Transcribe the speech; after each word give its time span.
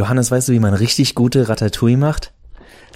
Johannes, 0.00 0.30
weißt 0.30 0.48
du, 0.48 0.52
wie 0.54 0.60
man 0.60 0.72
richtig 0.72 1.14
gute 1.14 1.50
Ratatouille 1.50 1.98
macht? 1.98 2.32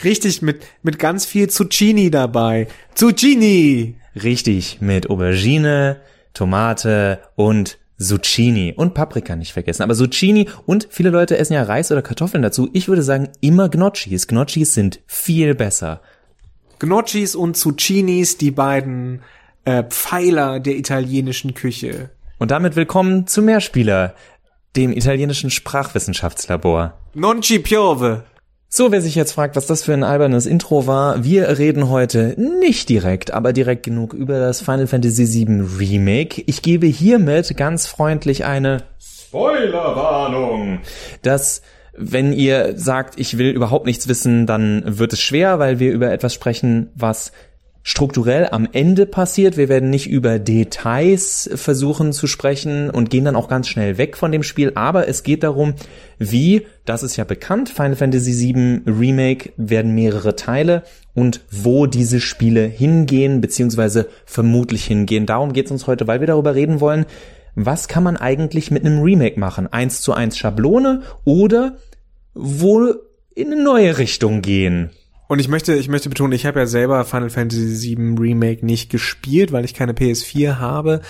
Richtig, 0.02 0.40
mit, 0.40 0.64
mit 0.82 0.98
ganz 0.98 1.26
viel 1.26 1.50
Zucchini 1.50 2.10
dabei. 2.10 2.66
Zucchini! 2.94 3.96
Richtig, 4.22 4.80
mit 4.80 5.10
Aubergine, 5.10 6.00
Tomate 6.32 7.18
und 7.36 7.76
Zucchini 7.98 8.72
und 8.74 8.94
Paprika 8.94 9.36
nicht 9.36 9.52
vergessen. 9.52 9.82
Aber 9.82 9.94
Zucchini 9.94 10.48
und 10.64 10.88
viele 10.90 11.10
Leute 11.10 11.36
essen 11.36 11.52
ja 11.52 11.62
Reis 11.64 11.92
oder 11.92 12.00
Kartoffeln 12.00 12.42
dazu. 12.42 12.70
Ich 12.72 12.88
würde 12.88 13.02
sagen, 13.02 13.28
immer 13.42 13.68
Gnocchis. 13.68 14.26
Gnocchis 14.26 14.72
sind 14.72 15.00
viel 15.06 15.54
besser. 15.54 16.00
Gnocchis 16.78 17.36
und 17.36 17.54
Zucchinis, 17.54 18.38
die 18.38 18.50
beiden 18.50 19.20
äh, 19.66 19.84
Pfeiler 19.84 20.58
der 20.58 20.76
italienischen 20.78 21.52
Küche. 21.52 22.08
Und 22.38 22.50
damit 22.50 22.76
willkommen 22.76 23.26
zu 23.26 23.42
Mehrspieler, 23.42 24.14
dem 24.76 24.92
italienischen 24.92 25.50
Sprachwissenschaftslabor. 25.50 26.94
Non 27.14 27.42
ci 27.42 27.58
piove. 27.58 28.24
So, 28.68 28.90
wer 28.90 29.00
sich 29.00 29.14
jetzt 29.14 29.32
fragt, 29.32 29.54
was 29.54 29.66
das 29.66 29.84
für 29.84 29.92
ein 29.92 30.02
albernes 30.02 30.46
Intro 30.46 30.88
war, 30.88 31.22
wir 31.22 31.58
reden 31.58 31.90
heute 31.90 32.34
nicht 32.36 32.88
direkt, 32.88 33.32
aber 33.32 33.52
direkt 33.52 33.84
genug 33.84 34.12
über 34.14 34.40
das 34.40 34.62
Final 34.62 34.88
Fantasy 34.88 35.46
VII 35.46 35.68
Remake. 35.78 36.42
Ich 36.46 36.60
gebe 36.60 36.88
hiermit 36.88 37.56
ganz 37.56 37.86
freundlich 37.86 38.44
eine 38.44 38.82
Spoilerwarnung. 38.98 40.80
Das 41.22 41.62
wenn 41.96 42.32
ihr 42.32 42.76
sagt, 42.76 43.18
ich 43.20 43.38
will 43.38 43.50
überhaupt 43.50 43.86
nichts 43.86 44.08
wissen, 44.08 44.46
dann 44.46 44.82
wird 44.98 45.12
es 45.12 45.20
schwer, 45.20 45.58
weil 45.58 45.78
wir 45.78 45.92
über 45.92 46.10
etwas 46.10 46.34
sprechen, 46.34 46.90
was 46.94 47.32
strukturell 47.86 48.48
am 48.50 48.66
Ende 48.72 49.04
passiert. 49.04 49.58
Wir 49.58 49.68
werden 49.68 49.90
nicht 49.90 50.08
über 50.08 50.38
Details 50.38 51.50
versuchen 51.54 52.12
zu 52.12 52.26
sprechen 52.26 52.88
und 52.88 53.10
gehen 53.10 53.26
dann 53.26 53.36
auch 53.36 53.46
ganz 53.46 53.68
schnell 53.68 53.98
weg 53.98 54.16
von 54.16 54.32
dem 54.32 54.42
Spiel. 54.42 54.72
Aber 54.74 55.06
es 55.06 55.22
geht 55.22 55.42
darum, 55.42 55.74
wie, 56.18 56.66
das 56.86 57.02
ist 57.02 57.16
ja 57.16 57.24
bekannt, 57.24 57.68
Final 57.68 57.94
Fantasy 57.94 58.32
VII 58.32 58.80
Remake 58.86 59.52
werden 59.58 59.94
mehrere 59.94 60.34
Teile 60.34 60.82
und 61.12 61.42
wo 61.50 61.84
diese 61.84 62.20
Spiele 62.20 62.64
hingehen, 62.64 63.42
beziehungsweise 63.42 64.08
vermutlich 64.24 64.86
hingehen. 64.86 65.26
Darum 65.26 65.52
geht 65.52 65.66
es 65.66 65.72
uns 65.72 65.86
heute, 65.86 66.06
weil 66.06 66.20
wir 66.20 66.26
darüber 66.26 66.54
reden 66.54 66.80
wollen, 66.80 67.04
was 67.54 67.86
kann 67.86 68.02
man 68.02 68.16
eigentlich 68.16 68.70
mit 68.70 68.84
einem 68.84 69.02
Remake 69.02 69.38
machen? 69.38 69.70
Eins 69.70 70.00
zu 70.00 70.14
eins 70.14 70.38
Schablone 70.38 71.02
oder 71.24 71.76
wo 72.32 72.94
in 73.34 73.52
eine 73.52 73.62
neue 73.62 73.98
Richtung 73.98 74.40
gehen? 74.40 74.90
Und 75.26 75.38
ich 75.38 75.48
möchte, 75.48 75.74
ich 75.74 75.88
möchte 75.88 76.08
betonen, 76.08 76.32
ich 76.32 76.46
habe 76.46 76.60
ja 76.60 76.66
selber 76.66 77.04
Final 77.04 77.30
Fantasy 77.30 77.96
VII 77.96 78.16
Remake 78.18 78.64
nicht 78.64 78.90
gespielt, 78.90 79.52
weil 79.52 79.64
ich 79.64 79.74
keine 79.74 79.92
PS4 79.92 80.58
habe. 80.58 81.00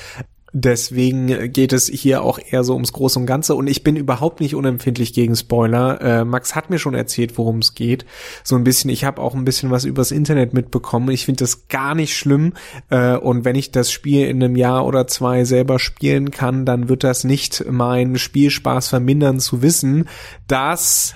Deswegen 0.57 1.53
geht 1.53 1.73
es 1.73 1.89
hier 1.89 2.23
auch 2.23 2.39
eher 2.39 2.63
so 2.63 2.75
ums 2.75 2.93
Große 2.93 3.19
und 3.19 3.27
Ganze 3.27 3.57
und 3.57 3.67
ich 3.67 3.83
bin 3.83 3.97
überhaupt 3.97 4.39
nicht 4.39 4.55
unempfindlich 4.55 5.13
gegen 5.13 5.35
Spoiler. 5.35 6.01
Äh, 6.01 6.25
Max 6.25 6.55
hat 6.55 6.71
mir 6.71 6.79
schon 6.79 6.95
erzählt, 6.95 7.37
worum 7.37 7.59
es 7.59 7.75
geht. 7.75 8.07
So 8.45 8.55
ein 8.55 8.63
bisschen, 8.63 8.89
ich 8.89 9.05
habe 9.05 9.21
auch 9.21 9.35
ein 9.35 9.45
bisschen 9.45 9.73
was 9.73 9.85
übers 9.85 10.13
Internet 10.13 10.55
mitbekommen. 10.55 11.11
Ich 11.11 11.25
finde 11.25 11.41
das 11.41 11.67
gar 11.67 11.97
nicht 11.97 12.17
schlimm 12.17 12.53
äh, 12.89 13.17
und 13.17 13.45
wenn 13.45 13.57
ich 13.57 13.73
das 13.73 13.91
Spiel 13.91 14.29
in 14.29 14.45
einem 14.45 14.55
Jahr 14.55 14.87
oder 14.87 15.09
zwei 15.09 15.43
selber 15.43 15.81
spielen 15.81 16.31
kann, 16.31 16.65
dann 16.65 16.89
wird 16.89 17.03
das 17.03 17.25
nicht 17.25 17.65
meinen 17.69 18.17
Spielspaß 18.17 18.87
vermindern 18.87 19.41
zu 19.41 19.61
wissen, 19.61 20.09
dass 20.47 21.15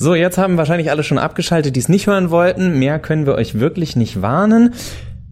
So, 0.00 0.14
jetzt 0.14 0.38
haben 0.38 0.56
wahrscheinlich 0.56 0.92
alle 0.92 1.02
schon 1.02 1.18
abgeschaltet, 1.18 1.74
die 1.74 1.80
es 1.80 1.88
nicht 1.88 2.06
hören 2.06 2.30
wollten. 2.30 2.78
Mehr 2.78 3.00
können 3.00 3.26
wir 3.26 3.34
euch 3.34 3.58
wirklich 3.58 3.96
nicht 3.96 4.22
warnen. 4.22 4.74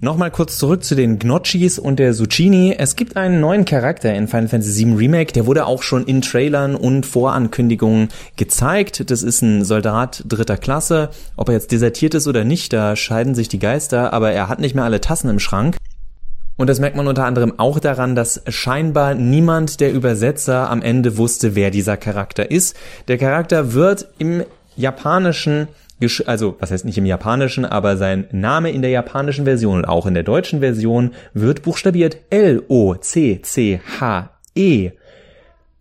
Nochmal 0.01 0.33
kurz 0.33 0.59
zurück 0.59 0.83
zu 0.83 0.97
den 0.97 1.21
Gnocchis 1.21 1.79
und 1.79 2.01
der 2.01 2.13
Zucchini. 2.13 2.75
Es 2.77 2.97
gibt 2.97 3.17
einen 3.17 3.41
neuen 3.41 3.65
Charakter 3.65 4.13
in 4.13 4.27
Final 4.27 4.49
Fantasy 4.49 4.85
VII 4.85 4.95
Remake, 4.97 5.33
der 5.33 5.47
wurde 5.47 5.67
auch 5.67 5.85
schon 5.85 6.05
in 6.05 6.21
Trailern 6.21 6.75
und 6.75 7.07
Vorankündigungen 7.07 8.09
gezeigt. 8.37 9.09
Das 9.09 9.23
ist 9.23 9.41
ein 9.41 9.65
Soldat 9.65 10.25
dritter 10.27 10.57
Klasse. 10.57 11.11
Ob 11.37 11.49
er 11.49 11.55
jetzt 11.55 11.71
desertiert 11.71 12.15
ist 12.15 12.27
oder 12.27 12.43
nicht, 12.43 12.73
da 12.73 12.97
scheiden 12.97 13.37
sich 13.37 13.49
die 13.49 13.61
Geister, 13.61 14.13
aber 14.13 14.33
er 14.33 14.49
hat 14.49 14.59
nicht 14.59 14.75
mehr 14.75 14.85
alle 14.85 15.01
Tassen 15.01 15.31
im 15.31 15.39
Schrank. 15.39 15.77
Und 16.57 16.69
das 16.69 16.81
merkt 16.81 16.97
man 16.97 17.07
unter 17.07 17.25
anderem 17.25 17.59
auch 17.59 17.79
daran, 17.79 18.15
dass 18.15 18.43
scheinbar 18.49 19.15
niemand 19.15 19.81
der 19.81 19.93
Übersetzer 19.93 20.71
am 20.71 20.83
Ende 20.83 21.19
wusste, 21.19 21.55
wer 21.55 21.71
dieser 21.71 21.99
Charakter 21.99 22.51
ist. 22.51 22.77
Der 23.09 23.19
Charakter 23.19 23.75
wird 23.75 24.09
im 24.19 24.43
japanischen, 24.77 25.69
also 26.27 26.57
was 26.61 26.71
heißt 26.71 26.85
nicht 26.85 26.99
im 26.99 27.07
japanischen, 27.07 27.65
aber 27.65 27.97
sein 27.97 28.27
Name 28.31 28.71
in 28.71 28.83
der 28.83 28.91
japanischen 28.91 29.45
Version 29.45 29.79
und 29.79 29.85
auch 29.87 30.07
in 30.07 30.15
der 30.15 30.23
deutschen 30.23 30.61
Version 30.61 31.13
wird 31.35 31.63
buchstabiert 31.63 32.19
L-O-C-C-H-E. 32.31 32.93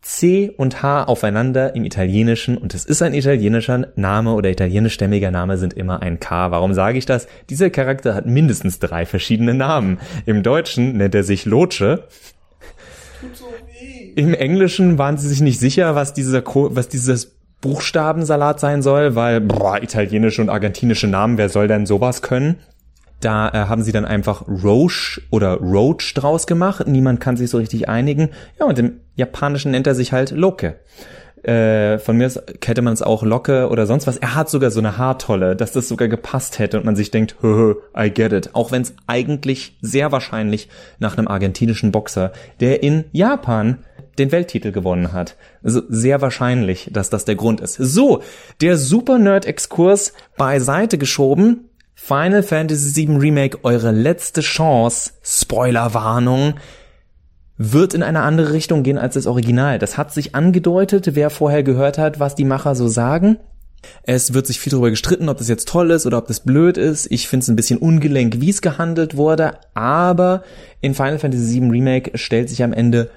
C 0.05 0.51
und 0.55 0.83
H 0.83 1.05
aufeinander 1.05 1.75
im 1.75 1.83
Italienischen 1.83 2.59
und 2.59 2.75
es 2.75 2.85
ist 2.85 3.01
ein 3.01 3.15
italienischer 3.15 3.87
Name 3.95 4.33
oder 4.33 4.51
italienischstämmiger 4.51 5.31
Name 5.31 5.57
sind 5.57 5.73
immer 5.73 6.03
ein 6.03 6.19
K. 6.19 6.51
Warum 6.51 6.75
sage 6.75 6.99
ich 6.99 7.07
das? 7.07 7.27
Dieser 7.49 7.71
Charakter 7.71 8.13
hat 8.13 8.27
mindestens 8.27 8.77
drei 8.77 9.07
verschiedene 9.07 9.55
Namen. 9.55 9.97
Im 10.27 10.43
Deutschen 10.43 10.95
nennt 10.97 11.15
er 11.15 11.23
sich 11.23 11.45
Loce. 11.45 12.01
Im 14.15 14.35
Englischen 14.35 14.99
waren 14.99 15.17
sie 15.17 15.27
sich 15.27 15.41
nicht 15.41 15.59
sicher, 15.59 15.95
was 15.95 16.13
dieser, 16.13 16.43
was 16.45 16.87
dieses 16.87 17.34
Buchstabensalat 17.61 18.59
sein 18.59 18.81
soll, 18.81 19.15
weil 19.15 19.41
boah, 19.41 19.81
italienische 19.81 20.41
und 20.41 20.49
argentinische 20.49 21.07
Namen, 21.07 21.37
wer 21.37 21.49
soll 21.49 21.67
denn 21.67 21.85
sowas 21.85 22.21
können? 22.21 22.59
Da 23.21 23.49
äh, 23.49 23.67
haben 23.67 23.81
sie 23.81 23.91
dann 23.91 24.05
einfach 24.05 24.47
Roche 24.47 25.21
oder 25.31 25.55
Roach 25.55 26.13
draus 26.13 26.47
gemacht. 26.47 26.85
Niemand 26.87 27.19
kann 27.19 27.37
sich 27.37 27.49
so 27.49 27.57
richtig 27.57 27.89
einigen. 27.89 28.29
Ja, 28.59 28.65
und 28.65 28.77
im 28.77 28.99
Japanischen 29.15 29.71
nennt 29.71 29.87
er 29.87 29.95
sich 29.95 30.11
halt 30.11 30.31
Loke. 30.31 30.75
Äh, 31.45 31.99
von 31.99 32.17
mir 32.17 32.31
hätte 32.63 32.81
man 32.81 32.93
es 32.93 33.03
auch 33.03 33.21
Locke 33.21 33.69
oder 33.69 33.85
sonst 33.85 34.07
was. 34.07 34.17
Er 34.17 34.33
hat 34.33 34.49
sogar 34.49 34.71
so 34.71 34.79
eine 34.79 34.97
Haartolle, 34.97 35.55
dass 35.55 35.71
das 35.71 35.87
sogar 35.87 36.07
gepasst 36.07 36.57
hätte 36.57 36.77
und 36.77 36.85
man 36.85 36.95
sich 36.95 37.11
denkt, 37.11 37.35
hö, 37.41 37.75
I 37.95 38.09
get 38.09 38.33
it. 38.33 38.49
Auch 38.53 38.71
wenn 38.71 38.81
es 38.81 38.95
eigentlich 39.05 39.77
sehr 39.79 40.11
wahrscheinlich 40.11 40.69
nach 40.97 41.17
einem 41.17 41.27
argentinischen 41.27 41.91
Boxer, 41.91 42.31
der 42.59 42.81
in 42.81 43.05
Japan 43.11 43.79
den 44.17 44.31
Welttitel 44.31 44.71
gewonnen 44.71 45.13
hat. 45.13 45.35
Also 45.63 45.81
sehr 45.89 46.21
wahrscheinlich, 46.21 46.89
dass 46.91 47.09
das 47.09 47.25
der 47.25 47.35
Grund 47.35 47.61
ist. 47.61 47.75
So, 47.75 48.21
der 48.61 48.77
Super 48.77 49.17
Nerd 49.17 49.45
Exkurs 49.45 50.13
beiseite 50.37 50.97
geschoben. 50.97 51.69
Final 51.95 52.43
Fantasy 52.43 53.07
VII 53.07 53.17
Remake, 53.17 53.59
eure 53.63 53.91
letzte 53.91 54.41
Chance. 54.41 55.11
Spoilerwarnung 55.23 56.55
wird 57.57 57.93
in 57.93 58.03
eine 58.03 58.21
andere 58.21 58.51
Richtung 58.51 58.83
gehen 58.83 58.97
als 58.97 59.13
das 59.13 59.27
Original. 59.27 59.79
Das 59.79 59.97
hat 59.97 60.13
sich 60.13 60.35
angedeutet, 60.35 61.15
wer 61.15 61.29
vorher 61.29 61.63
gehört 61.63 61.97
hat, 61.97 62.19
was 62.19 62.35
die 62.35 62.43
Macher 62.43 62.75
so 62.75 62.87
sagen. 62.87 63.37
Es 64.03 64.33
wird 64.33 64.47
sich 64.47 64.59
viel 64.59 64.71
darüber 64.71 64.89
gestritten, 64.89 65.29
ob 65.29 65.37
das 65.37 65.47
jetzt 65.47 65.67
toll 65.67 65.91
ist 65.91 66.05
oder 66.05 66.17
ob 66.17 66.27
das 66.27 66.41
blöd 66.41 66.77
ist. 66.77 67.07
Ich 67.11 67.27
finde 67.27 67.43
es 67.43 67.49
ein 67.49 67.55
bisschen 67.55 67.77
ungelenk, 67.77 68.41
wie 68.41 68.49
es 68.49 68.61
gehandelt 68.61 69.15
wurde, 69.15 69.53
aber 69.73 70.43
in 70.81 70.95
Final 70.95 71.19
Fantasy 71.19 71.61
VII 71.61 71.69
Remake 71.69 72.17
stellt 72.17 72.49
sich 72.49 72.63
am 72.63 72.73
Ende 72.73 73.09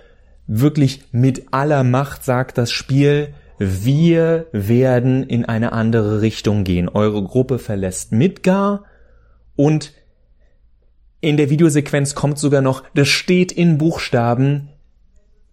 wirklich 0.49 1.05
mit 1.13 1.53
aller 1.53 1.85
Macht 1.85 2.25
sagt 2.25 2.59
das 2.59 2.73
Spiel, 2.73 3.35
wir 3.59 4.47
werden 4.53 5.23
in 5.23 5.45
eine 5.45 5.73
andere 5.73 6.21
Richtung 6.21 6.65
gehen. 6.65 6.89
Eure 6.89 7.23
Gruppe 7.23 7.59
verlässt 7.59 8.13
Midgar 8.13 8.85
und 9.55 9.93
in 11.21 11.37
der 11.37 11.51
Videosequenz 11.51 12.15
kommt 12.15 12.39
sogar 12.39 12.63
noch, 12.63 12.85
das 12.95 13.09
steht 13.09 13.53
in 13.53 13.79
Buchstaben, 13.79 14.69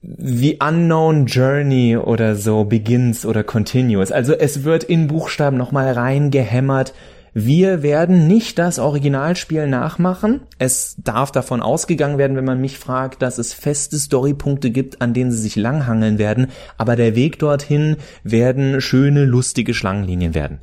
The 0.01 0.59
Unknown 0.61 1.25
Journey 1.25 1.97
oder 1.97 2.35
so 2.35 2.63
begins 2.63 3.25
oder 3.25 3.43
continues. 3.43 4.11
Also 4.11 4.33
es 4.33 4.63
wird 4.63 4.83
in 4.83 5.07
Buchstaben 5.07 5.57
nochmal 5.57 5.91
reingehämmert, 5.91 6.93
wir 7.37 7.83
werden 7.83 8.27
nicht 8.27 8.57
das 8.59 8.79
Originalspiel 8.79 9.67
nachmachen. 9.67 10.43
Es 10.57 10.95
darf 10.97 11.33
davon 11.33 11.61
ausgegangen 11.61 12.17
werden, 12.17 12.37
wenn 12.37 12.45
man 12.45 12.61
mich 12.61 12.79
fragt, 12.79 13.21
dass 13.21 13.39
es 13.39 13.51
feste 13.51 13.99
Storypunkte 13.99 14.71
gibt, 14.71 15.01
an 15.01 15.13
denen 15.13 15.33
sie 15.33 15.39
sich 15.39 15.57
langhangeln 15.57 16.17
werden, 16.17 16.47
aber 16.77 16.95
der 16.95 17.13
Weg 17.15 17.37
dorthin 17.39 17.97
werden 18.23 18.79
schöne, 18.79 19.25
lustige 19.25 19.73
Schlangenlinien 19.73 20.33
werden. 20.33 20.61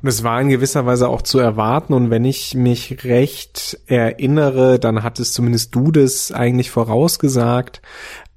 Und 0.00 0.08
es 0.08 0.22
war 0.22 0.40
in 0.40 0.48
gewisser 0.48 0.86
Weise 0.86 1.08
auch 1.08 1.22
zu 1.22 1.40
erwarten. 1.40 1.92
Und 1.92 2.10
wenn 2.10 2.24
ich 2.24 2.54
mich 2.54 3.02
recht 3.02 3.80
erinnere, 3.86 4.78
dann 4.78 5.02
hattest 5.02 5.34
zumindest 5.34 5.74
du 5.74 5.90
das 5.90 6.30
eigentlich 6.30 6.70
vorausgesagt, 6.70 7.82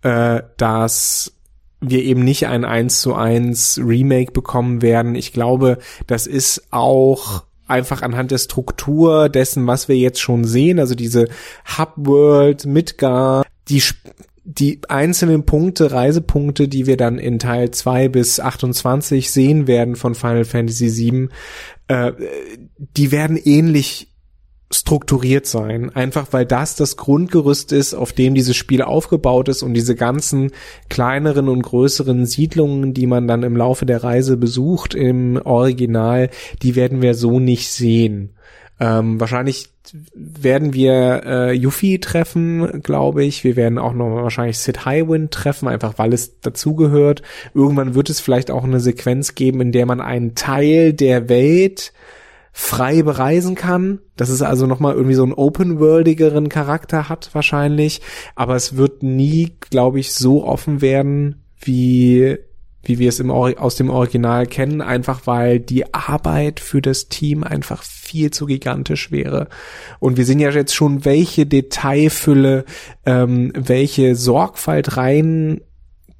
äh, 0.02 0.42
dass 0.58 1.34
wir 1.82 2.04
eben 2.04 2.24
nicht 2.24 2.48
ein 2.48 2.66
1 2.66 3.02
zu 3.02 3.14
1 3.14 3.82
Remake 3.84 4.32
bekommen 4.32 4.82
werden. 4.82 5.16
Ich 5.16 5.34
glaube, 5.34 5.78
das 6.08 6.28
ist 6.28 6.68
auch 6.72 7.44
einfach 7.68 8.02
anhand 8.02 8.32
der 8.32 8.38
Struktur 8.38 9.30
dessen, 9.30 9.68
was 9.68 9.88
wir 9.88 9.98
jetzt 9.98 10.22
schon 10.22 10.44
sehen, 10.44 10.80
also 10.80 10.96
diese 10.96 11.28
Hub-World, 11.78 12.66
Midgar, 12.66 13.46
die 13.68 13.82
die 14.48 14.80
einzelnen 14.90 15.48
Punkte, 15.48 15.92
Reisepunkte, 15.92 16.68
die 16.68 16.86
wir 16.86 16.98
dann 16.98 17.18
in 17.18 17.40
Teil 17.40 17.72
2 17.72 18.10
bis 18.10 18.40
28 18.40 19.32
sehen 19.32 19.66
werden 19.66 19.96
von 19.96 20.14
Final 20.14 20.46
Fantasy 20.46 20.96
VII, 20.96 21.30
äh, 21.88 22.12
die 22.78 23.12
werden 23.12 23.38
ähnlich 23.38 24.15
strukturiert 24.76 25.46
sein, 25.46 25.90
einfach 25.96 26.28
weil 26.32 26.46
das 26.46 26.76
das 26.76 26.98
Grundgerüst 26.98 27.72
ist, 27.72 27.94
auf 27.94 28.14
dem 28.14 28.36
dieses 28.36 28.56
Spiel 28.56 28.82
aufgebaut 28.82 29.48
ist 29.48 29.64
und 29.64 29.74
diese 29.74 29.96
ganzen 29.96 30.52
kleineren 30.90 31.50
und 31.50 31.62
größeren 31.62 32.26
Siedlungen, 32.26 32.94
die 32.94 33.08
man 33.08 33.28
dann 33.28 33.44
im 33.44 33.56
Laufe 33.56 33.86
der 33.86 34.04
Reise 34.04 34.38
besucht 34.38 34.94
im 34.94 35.40
Original, 35.44 36.30
die 36.62 36.76
werden 36.76 37.02
wir 37.02 37.14
so 37.14 37.40
nicht 37.40 37.70
sehen. 37.70 38.32
Ähm, 38.80 39.20
wahrscheinlich 39.22 39.70
werden 40.14 40.74
wir 40.74 41.22
äh, 41.26 41.52
Yuffie 41.54 42.00
treffen, 42.00 42.82
glaube 42.82 43.24
ich. 43.24 43.44
Wir 43.44 43.56
werden 43.56 43.78
auch 43.78 43.94
noch 43.94 44.10
wahrscheinlich 44.10 44.58
Sid 44.58 44.86
Highwind 44.86 45.32
treffen, 45.32 45.68
einfach 45.68 45.98
weil 45.98 46.14
es 46.14 46.42
dazugehört. 46.42 47.22
Irgendwann 47.54 47.96
wird 47.96 48.10
es 48.10 48.20
vielleicht 48.20 48.52
auch 48.52 48.64
eine 48.64 48.80
Sequenz 48.80 49.36
geben, 49.36 49.62
in 49.62 49.72
der 49.72 49.86
man 49.86 50.02
einen 50.02 50.36
Teil 50.36 50.92
der 50.92 51.30
Welt 51.30 51.94
frei 52.58 53.04
bereisen 53.04 53.54
kann. 53.54 54.00
Das 54.16 54.30
ist 54.30 54.42
also 54.42 54.66
nochmal 54.66 54.96
irgendwie 54.96 55.16
so 55.16 55.24
einen 55.24 55.34
open-worldigeren 55.34 56.48
Charakter 56.48 57.10
hat 57.10 57.30
wahrscheinlich. 57.34 58.00
Aber 58.34 58.56
es 58.56 58.78
wird 58.78 59.04
nie, 59.04 59.58
glaube 59.70 60.00
ich, 60.00 60.14
so 60.14 60.46
offen 60.46 60.80
werden, 60.80 61.44
wie 61.60 62.38
wie 62.82 63.00
wir 63.00 63.10
es 63.10 63.20
im, 63.20 63.32
aus 63.32 63.76
dem 63.76 63.90
Original 63.90 64.46
kennen, 64.46 64.82
einfach 64.82 65.26
weil 65.26 65.60
die 65.60 65.94
Arbeit 65.94 66.60
für 66.60 66.82
das 66.82 67.10
Team 67.10 67.44
einfach 67.44 67.84
viel 67.84 68.32
zu 68.32 68.46
gigantisch 68.46 69.12
wäre. 69.12 69.50
Und 70.00 70.18
wir 70.18 70.24
sehen 70.24 70.40
ja 70.40 70.52
jetzt 70.52 70.76
schon, 70.76 71.04
welche 71.04 71.48
Detailfülle, 71.48 72.64
ähm, 73.06 73.52
welche 73.56 74.16
Sorgfalt 74.16 74.98
rein 74.98 75.62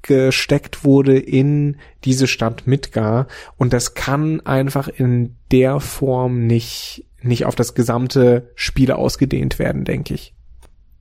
gesteckt 0.06 0.84
wurde 0.84 1.18
in 1.18 1.76
diese 2.04 2.26
Stadt 2.26 2.66
Midgar 2.66 3.26
und 3.56 3.72
das 3.72 3.94
kann 3.94 4.40
einfach 4.40 4.88
in 4.88 5.36
der 5.50 5.80
Form 5.80 6.46
nicht 6.46 7.04
nicht 7.22 7.44
auf 7.44 7.54
das 7.54 7.74
gesamte 7.74 8.50
Spiel 8.54 8.92
ausgedehnt 8.92 9.58
werden, 9.58 9.84
denke 9.84 10.14
ich. 10.14 10.34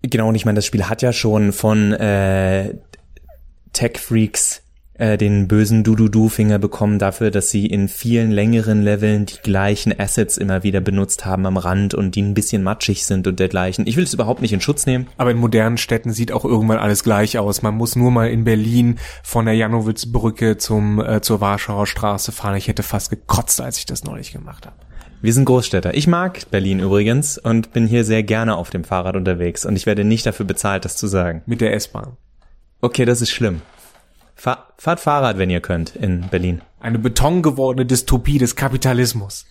Genau, 0.02 0.30
und 0.30 0.36
ich 0.36 0.46
meine, 0.46 0.56
das 0.56 0.66
Spiel 0.66 0.86
hat 0.86 1.02
ja 1.02 1.14
schon 1.14 1.52
von 1.52 1.94
äh, 1.94 2.76
Tech 3.74 3.98
Freaks 3.98 4.64
äh, 4.98 5.18
den 5.18 5.48
bösen 5.48 5.84
Du-Du-Du-Finger 5.84 6.60
bekommen 6.60 7.00
dafür, 7.00 7.32
dass 7.32 7.50
sie 7.50 7.66
in 7.66 7.88
vielen 7.88 8.32
längeren 8.32 8.82
Leveln 8.82 9.26
die 9.26 9.38
gleichen 9.44 9.98
Assets 9.98 10.38
immer 10.38 10.64
wieder 10.64 10.82
benutzt 10.82 11.26
haben 11.26 11.46
am 11.46 11.58
Rand 11.58 11.94
und 11.94 12.16
die 12.16 12.22
ein 12.22 12.34
bisschen 12.34 12.64
matschig 12.64 13.06
sind 13.06 13.28
und 13.28 13.40
dergleichen. 13.40 13.88
Ich 13.88 13.98
will 13.98 14.04
es 14.04 14.14
überhaupt 14.14 14.42
nicht 14.42 14.54
in 14.54 14.62
Schutz 14.62 14.86
nehmen. 14.86 15.08
Aber 15.18 15.32
in 15.32 15.38
modernen 15.38 15.78
Städten 15.78 16.14
sieht 16.14 16.32
auch 16.32 16.46
irgendwann 16.46 16.78
alles 16.78 17.04
gleich 17.04 17.38
aus. 17.38 17.62
Man 17.62 17.76
muss 17.76 17.96
nur 17.96 18.12
mal 18.12 18.30
in 18.30 18.44
Berlin 18.44 18.98
von 19.24 19.46
der 19.46 19.56
Janowitzbrücke 19.56 20.58
zum 20.58 21.00
äh, 21.00 21.22
zur 21.22 21.42
Warschauer 21.42 21.88
Straße 21.88 22.32
fahren. 22.32 22.56
Ich 22.56 22.68
hätte 22.68 22.84
fast 22.84 23.10
gekotzt, 23.10 23.60
als 23.62 23.78
ich 23.78 23.86
das 23.86 24.04
neulich 24.04 24.32
gemacht 24.32 24.66
habe. 24.66 24.76
Wir 25.22 25.34
sind 25.34 25.46
Großstädter. 25.46 25.94
Ich 25.96 26.08
mag 26.08 26.52
Berlin 26.52 26.80
übrigens 26.80 27.38
und 27.38 27.74
bin 27.74 27.88
hier 27.88 28.04
sehr 28.04 28.24
gerne 28.24 28.56
auf 28.56 28.70
dem 28.70 28.84
Fahrrad 28.84 29.16
unterwegs 29.16 29.66
und 29.66 29.76
ich 29.76 29.86
werde 29.86 30.04
nicht 30.04 30.26
dafür 30.26 30.46
bezahlt, 30.46 30.86
das 30.86 30.98
zu 30.98 31.08
sagen. 31.08 31.42
Mit 31.46 31.62
der 31.62 31.74
S-Bahn. 31.74 32.18
Okay, 32.82 33.06
das 33.06 33.22
ist 33.22 33.32
schlimm. 33.32 33.62
Fahr, 34.36 34.68
fahrt 34.78 35.00
Fahrrad, 35.00 35.38
wenn 35.38 35.50
ihr 35.50 35.62
könnt, 35.62 35.96
in 35.96 36.28
Berlin. 36.30 36.62
Eine 36.80 37.00
betongewordene 37.00 37.86
Dystopie 37.86 38.38
des 38.38 38.56
Kapitalismus. 38.56 39.46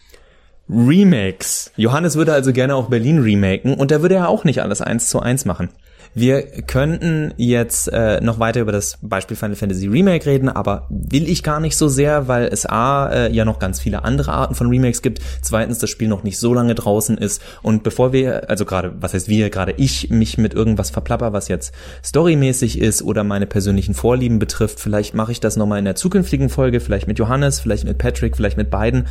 Remakes. 0.69 1.73
Johannes 1.77 2.17
würde 2.17 2.33
also 2.33 2.53
gerne 2.53 2.75
auch 2.75 2.89
Berlin 2.89 3.19
remaken 3.19 3.75
und 3.75 3.91
da 3.91 4.03
würde 4.03 4.15
er 4.15 4.29
auch 4.29 4.45
nicht 4.45 4.63
alles 4.63 4.81
eins 4.81 5.09
zu 5.09 5.21
eins 5.21 5.45
machen. 5.45 5.71
Wir 6.15 6.43
könnten 6.43 7.35
jetzt 7.37 7.89
äh, 7.93 8.21
noch 8.21 8.39
weiter 8.39 8.61
über 8.61 8.71
das 8.71 8.99
Beispiel 9.03 9.37
Final 9.37 9.57
Fantasy 9.57 9.89
Remake 9.89 10.27
reden, 10.27 10.49
aber 10.49 10.87
will 10.89 11.29
ich 11.29 11.43
gar 11.43 11.59
nicht 11.59 11.77
so 11.77 11.89
sehr, 11.89 12.29
weil 12.29 12.45
es 12.45 12.67
A 12.67 13.09
äh, 13.11 13.33
ja 13.33 13.45
noch 13.45 13.59
ganz 13.59 13.81
viele 13.81 14.05
andere 14.05 14.33
Arten 14.33 14.55
von 14.55 14.69
Remakes 14.69 15.03
gibt, 15.03 15.21
zweitens 15.43 15.79
das 15.79 15.91
Spiel 15.91 16.07
noch 16.07 16.23
nicht 16.23 16.39
so 16.39 16.55
lange 16.55 16.77
draußen 16.77 17.19
ist. 17.19 17.43
Und 17.63 17.83
bevor 17.83 18.13
wir, 18.13 18.49
also 18.49 18.65
gerade, 18.65 18.93
was 19.01 19.13
heißt 19.13 19.29
wir, 19.29 19.51
gerade 19.51 19.75
ich 19.77 20.11
mich 20.11 20.39
mit 20.39 20.55
irgendwas 20.55 20.91
verplapper, 20.91 21.33
was 21.33 21.49
jetzt 21.49 21.75
storymäßig 22.05 22.79
ist 22.79 23.03
oder 23.03 23.25
meine 23.25 23.47
persönlichen 23.47 23.95
Vorlieben 23.95 24.39
betrifft, 24.39 24.79
vielleicht 24.79 25.15
mache 25.15 25.33
ich 25.33 25.41
das 25.41 25.57
nochmal 25.57 25.81
in 25.81 25.85
der 25.85 25.97
zukünftigen 25.97 26.49
Folge, 26.49 26.79
vielleicht 26.79 27.09
mit 27.09 27.19
Johannes, 27.19 27.59
vielleicht 27.59 27.85
mit 27.85 27.99
Patrick, 27.99 28.37
vielleicht 28.37 28.57
mit 28.57 28.71
beiden 28.71 29.07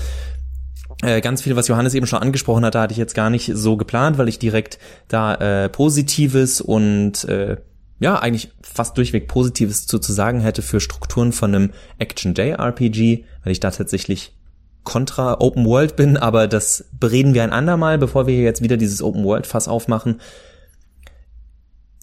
ganz 1.21 1.41
viel, 1.41 1.55
was 1.55 1.67
Johannes 1.67 1.93
eben 1.93 2.07
schon 2.07 2.21
angesprochen 2.21 2.65
hat, 2.65 2.75
da 2.75 2.83
hatte 2.83 2.93
ich 2.93 2.97
jetzt 2.97 3.15
gar 3.15 3.29
nicht 3.29 3.51
so 3.53 3.77
geplant, 3.77 4.17
weil 4.17 4.29
ich 4.29 4.39
direkt 4.39 4.79
da 5.07 5.35
äh, 5.35 5.69
Positives 5.69 6.61
und 6.61 7.25
äh, 7.25 7.57
ja, 7.99 8.19
eigentlich 8.19 8.51
fast 8.61 8.97
durchweg 8.97 9.27
Positives 9.27 9.87
zu, 9.87 9.99
zu 9.99 10.11
sagen 10.11 10.41
hätte 10.41 10.61
für 10.61 10.79
Strukturen 10.79 11.31
von 11.31 11.55
einem 11.55 11.71
Action-J-RPG, 11.99 13.25
weil 13.43 13.51
ich 13.51 13.59
da 13.59 13.71
tatsächlich 13.71 14.35
kontra 14.83 15.39
Open 15.39 15.65
World 15.65 15.95
bin, 15.95 16.17
aber 16.17 16.47
das 16.47 16.85
bereden 16.91 17.33
wir 17.33 17.43
ein 17.43 17.53
andermal, 17.53 17.97
bevor 17.97 18.27
wir 18.27 18.41
jetzt 18.41 18.61
wieder 18.61 18.77
dieses 18.77 19.01
Open 19.01 19.23
World 19.23 19.47
Fass 19.47 19.67
aufmachen. 19.67 20.21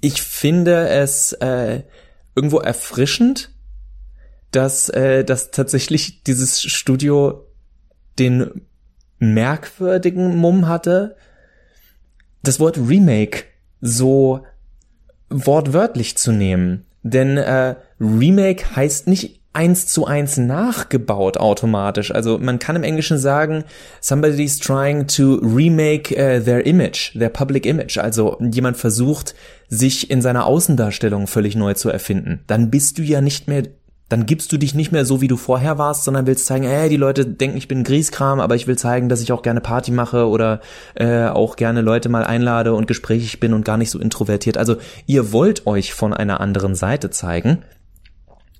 Ich 0.00 0.22
finde 0.22 0.88
es 0.88 1.32
äh, 1.34 1.82
irgendwo 2.34 2.58
erfrischend, 2.58 3.50
dass, 4.50 4.88
äh, 4.88 5.24
dass 5.24 5.50
tatsächlich 5.50 6.22
dieses 6.22 6.62
Studio 6.62 7.46
den 8.18 8.62
merkwürdigen 9.20 10.36
Mumm 10.36 10.66
hatte, 10.66 11.16
das 12.42 12.58
Wort 12.58 12.78
Remake 12.78 13.44
so 13.80 14.44
wortwörtlich 15.28 16.16
zu 16.16 16.32
nehmen. 16.32 16.86
Denn 17.02 17.36
äh, 17.36 17.76
Remake 18.00 18.76
heißt 18.76 19.06
nicht 19.06 19.40
eins 19.52 19.86
zu 19.86 20.06
eins 20.06 20.36
nachgebaut 20.36 21.36
automatisch. 21.36 22.14
Also 22.14 22.38
man 22.38 22.58
kann 22.60 22.76
im 22.76 22.84
Englischen 22.84 23.18
sagen, 23.18 23.64
somebody's 24.00 24.58
trying 24.58 25.06
to 25.08 25.40
remake 25.42 26.12
uh, 26.12 26.42
their 26.42 26.64
image, 26.64 27.12
their 27.18 27.30
public 27.30 27.66
image. 27.66 27.98
Also 27.98 28.38
jemand 28.40 28.76
versucht, 28.76 29.34
sich 29.68 30.10
in 30.10 30.22
seiner 30.22 30.46
Außendarstellung 30.46 31.26
völlig 31.26 31.56
neu 31.56 31.74
zu 31.74 31.90
erfinden. 31.90 32.44
Dann 32.46 32.70
bist 32.70 32.98
du 32.98 33.02
ja 33.02 33.20
nicht 33.20 33.48
mehr 33.48 33.64
dann 34.10 34.26
gibst 34.26 34.50
du 34.50 34.58
dich 34.58 34.74
nicht 34.74 34.90
mehr 34.90 35.04
so, 35.04 35.20
wie 35.20 35.28
du 35.28 35.36
vorher 35.36 35.78
warst, 35.78 36.02
sondern 36.02 36.26
willst 36.26 36.44
zeigen, 36.44 36.64
ey, 36.64 36.88
die 36.88 36.96
Leute 36.96 37.24
denken, 37.24 37.56
ich 37.56 37.68
bin 37.68 37.84
Grießkram, 37.84 38.40
aber 38.40 38.56
ich 38.56 38.66
will 38.66 38.76
zeigen, 38.76 39.08
dass 39.08 39.22
ich 39.22 39.30
auch 39.30 39.42
gerne 39.42 39.60
Party 39.60 39.92
mache 39.92 40.26
oder 40.26 40.60
äh, 40.96 41.26
auch 41.26 41.54
gerne 41.54 41.80
Leute 41.80 42.08
mal 42.08 42.24
einlade 42.24 42.74
und 42.74 42.88
gesprächig 42.88 43.38
bin 43.38 43.54
und 43.54 43.64
gar 43.64 43.76
nicht 43.76 43.90
so 43.90 44.00
introvertiert. 44.00 44.58
Also 44.58 44.76
ihr 45.06 45.32
wollt 45.32 45.68
euch 45.68 45.94
von 45.94 46.12
einer 46.12 46.40
anderen 46.40 46.74
Seite 46.74 47.10
zeigen. 47.10 47.58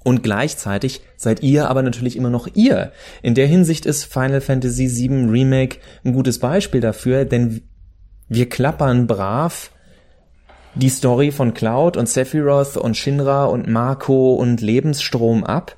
Und 0.05 0.23
gleichzeitig 0.23 1.03
seid 1.17 1.43
ihr 1.43 1.69
aber 1.69 1.83
natürlich 1.83 2.17
immer 2.17 2.31
noch 2.31 2.49
ihr. 2.55 2.93
In 3.21 3.35
der 3.35 3.49
Hinsicht 3.49 3.87
ist 3.87 4.05
Final 4.05 4.41
Fantasy 4.41 4.89
VII 4.89 5.31
Remake 5.31 5.79
ein 6.05 6.13
gutes 6.13 6.39
Beispiel 6.39 6.81
dafür, 6.81 7.25
denn 7.25 7.63
wir 8.29 8.49
klappern 8.49 9.09
brav 9.09 9.73
die 10.75 10.89
Story 10.89 11.31
von 11.33 11.55
Cloud 11.55 11.97
und 11.97 12.09
Sephiroth 12.09 12.77
und 12.77 12.97
Shinra 12.97 13.45
und 13.45 13.69
Marco 13.69 14.35
und 14.35 14.61
Lebensstrom 14.61 15.45
ab, 15.45 15.77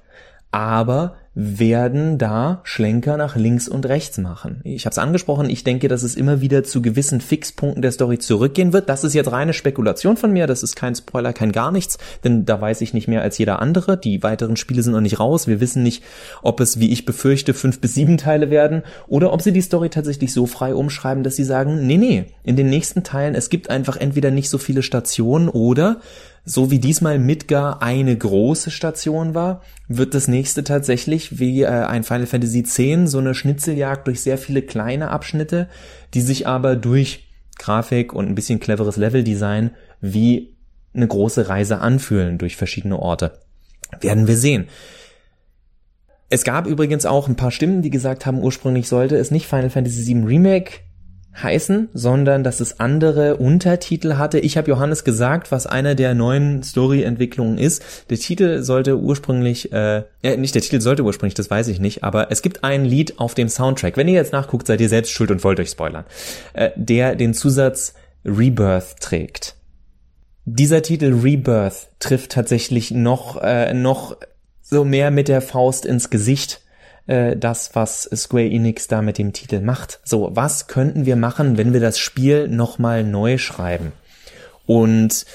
aber 0.51 1.17
werden 1.35 2.19
da 2.19 2.61
Schlenker 2.65 3.17
nach 3.17 3.37
links 3.37 3.67
und 3.67 3.87
rechts 3.87 4.19
machen. 4.19 4.61
Ich 4.65 4.85
habe 4.85 4.93
es 4.93 4.99
angesprochen, 4.99 5.49
ich 5.49 5.65
denke, 5.65 5.89
dass 5.89 6.03
es 6.03 6.15
immer 6.15 6.43
wieder 6.43 6.63
zu 6.63 6.83
gewissen 6.83 7.23
Fixpunkten 7.23 7.81
der 7.81 7.93
Story 7.93 8.19
zurückgehen 8.19 8.75
wird. 8.75 8.91
Das 8.91 9.03
ist 9.03 9.15
jetzt 9.15 9.33
reine 9.33 9.55
Spekulation 9.55 10.19
von 10.19 10.33
mir, 10.33 10.47
das 10.47 10.63
ist 10.63 10.77
kein 10.77 10.95
Spoiler, 10.95 11.33
kein 11.33 11.51
gar 11.53 11.73
nichts, 11.73 11.97
denn 12.23 12.45
da 12.45 12.61
weiß 12.61 12.83
ich 12.83 12.93
nicht 12.93 13.09
mehr 13.09 13.23
als 13.23 13.39
jeder 13.39 13.63
andere. 13.63 13.97
Die 13.97 14.23
weiteren 14.23 14.57
Spiele 14.57 14.83
sind 14.83 14.93
noch 14.93 15.01
nicht 15.01 15.21
raus. 15.21 15.47
Wir 15.47 15.61
wissen 15.61 15.83
nicht, 15.83 16.03
ob 16.43 16.61
es, 16.61 16.79
wie 16.81 16.93
ich 16.93 17.07
befürchte, 17.07 17.55
fünf 17.55 17.81
bis 17.81 17.95
sieben 17.95 18.19
Teile 18.19 18.51
werden 18.51 18.83
oder 19.09 19.33
ob 19.33 19.41
sie 19.41 19.53
die 19.53 19.63
Story 19.63 19.89
tatsächlich 19.89 20.35
so 20.35 20.45
frei 20.47 20.75
umschreiben, 20.75 21.25
dass 21.25 21.37
sie 21.37 21.45
sagen, 21.45 21.87
nee, 21.87 21.97
nee, 21.97 22.27
in 22.45 22.57
den 22.57 22.69
nächsten 22.69 23.05
Teilen, 23.05 23.35
es 23.35 23.49
gibt 23.49 23.71
einfach 23.71 23.97
entweder 23.97 24.31
nicht 24.31 24.51
so 24.51 24.59
viele 24.59 24.83
Stationen 24.83 25.49
oder 25.49 26.01
so 26.45 26.71
wie 26.71 26.81
diesmal 26.81 27.19
Midgar 27.19 27.83
eine 27.83 28.17
große 28.17 28.71
Station 28.71 29.35
war, 29.35 29.63
wird 29.87 30.15
das 30.15 30.27
nächste 30.27 30.65
tatsächlich 30.65 31.39
wie 31.39 31.63
äh, 31.63 31.67
ein 31.67 32.03
Final 32.03 32.27
Fantasy 32.27 32.61
X 32.61 32.81
so 33.11 33.19
eine 33.19 33.35
Schnitzeljagd 33.35 34.07
durch 34.07 34.23
sehr 34.23 34.39
viele 34.39 34.63
kleine 34.63 35.11
Abschnitte, 35.11 35.69
die 36.15 36.21
sich 36.21 36.47
aber 36.47 36.75
durch 36.75 37.29
Grafik 37.59 38.13
und 38.13 38.29
ein 38.29 38.35
bisschen 38.35 38.59
cleveres 38.59 38.97
Leveldesign 38.97 39.71
wie 40.01 40.57
eine 40.95 41.07
große 41.07 41.49
Reise 41.49 41.79
anfühlen 41.79 42.39
durch 42.39 42.57
verschiedene 42.57 42.99
Orte. 42.99 43.39
Werden 44.01 44.27
wir 44.27 44.37
sehen. 44.37 44.67
Es 46.29 46.45
gab 46.45 46.67
übrigens 46.67 47.07
auch 47.07 47.29
ein 47.29 47.37
paar 47.37 47.51
Stimmen, 47.51 47.83
die 47.83 47.91
gesagt 47.91 48.27
haben, 48.27 48.41
ursprünglich 48.41 48.89
sollte 48.89 49.17
es 49.17 49.31
nicht 49.31 49.47
Final 49.47 49.71
Fantasy 49.71 50.07
VII 50.07 50.25
Remake 50.25 50.81
heißen, 51.35 51.89
sondern 51.95 52.45
dass 52.45 52.61
es 52.61 52.79
andere 52.81 53.37
Untertitel 53.37 54.15
hatte. 54.15 54.39
Ich 54.39 54.57
habe 54.57 54.71
Johannes 54.71 55.05
gesagt, 55.05 55.51
was 55.51 55.67
eine 55.67 55.97
der 55.97 56.15
neuen 56.15 56.63
Story-Entwicklungen 56.63 57.59
ist. 57.59 57.83
Der 58.11 58.19
Titel 58.19 58.63
sollte 58.63 58.99
ursprünglich, 58.99 59.73
äh, 59.73 60.05
äh, 60.23 60.37
nicht 60.37 60.55
der 60.55 60.63
Titel 60.63 60.81
sollte 60.81 61.05
ursprünglich, 61.05 61.35
das 61.35 61.51
weiß 61.51 61.69
ich 61.69 61.81
nicht, 61.81 62.05
aber 62.05 62.31
es 62.31 62.43
gibt 62.43 62.65
ein 62.65 62.85
Lied 62.85 63.19
auf 63.19 63.35
dem 63.35 63.49
Soundtrack. 63.49 63.97
Wenn 63.97 64.09
ihr 64.09 64.15
jetzt 64.15 64.33
nachguckt, 64.33 64.67
seid 64.67 64.81
ihr 64.81 64.89
selbst 64.89 65.11
schuld 65.11 65.31
und 65.31 65.43
wollt 65.43 65.59
euch 65.59 65.71
spoilern. 65.71 66.05
Äh, 66.53 66.71
der 66.77 67.17
den 67.17 67.35
Zusatz 67.35 67.95
Rebirth 68.25 69.01
trägt. 69.01 69.57
Dieser 70.45 70.83
Titel 70.83 71.21
Rebirth 71.23 71.89
trifft 71.99 72.33
tatsächlich 72.33 72.91
noch, 72.91 73.41
äh, 73.43 73.73
noch 73.75 74.17
so 74.61 74.85
mehr 74.85 75.11
mit 75.11 75.29
der 75.29 75.41
Faust 75.41 75.87
ins 75.87 76.11
Gesicht 76.11 76.61
äh, 77.07 77.37
das, 77.37 77.75
was 77.75 78.09
Square 78.15 78.49
Enix 78.49 78.87
da 78.89 79.03
mit 79.03 79.19
dem 79.19 79.33
Titel 79.33 79.61
macht. 79.61 80.01
So, 80.05 80.31
was 80.35 80.67
könnten 80.67 81.07
wir 81.07 81.17
machen, 81.17 81.59
wenn 81.59 81.73
wir 81.73 81.81
das 81.81 81.99
Spiel 81.99 82.49
nochmal 82.49 83.05
neu 83.05 83.39
schreiben? 83.39 83.93
Und 84.67 85.27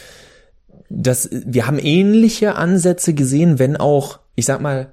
das, 0.90 1.30
wir 1.32 1.68
haben 1.68 1.80
ähnliche 1.80 2.56
Ansätze 2.56 3.14
gesehen, 3.14 3.60
wenn 3.60 3.76
auch, 3.76 4.20
ich 4.36 4.46
sag 4.46 4.62
mal, 4.62 4.92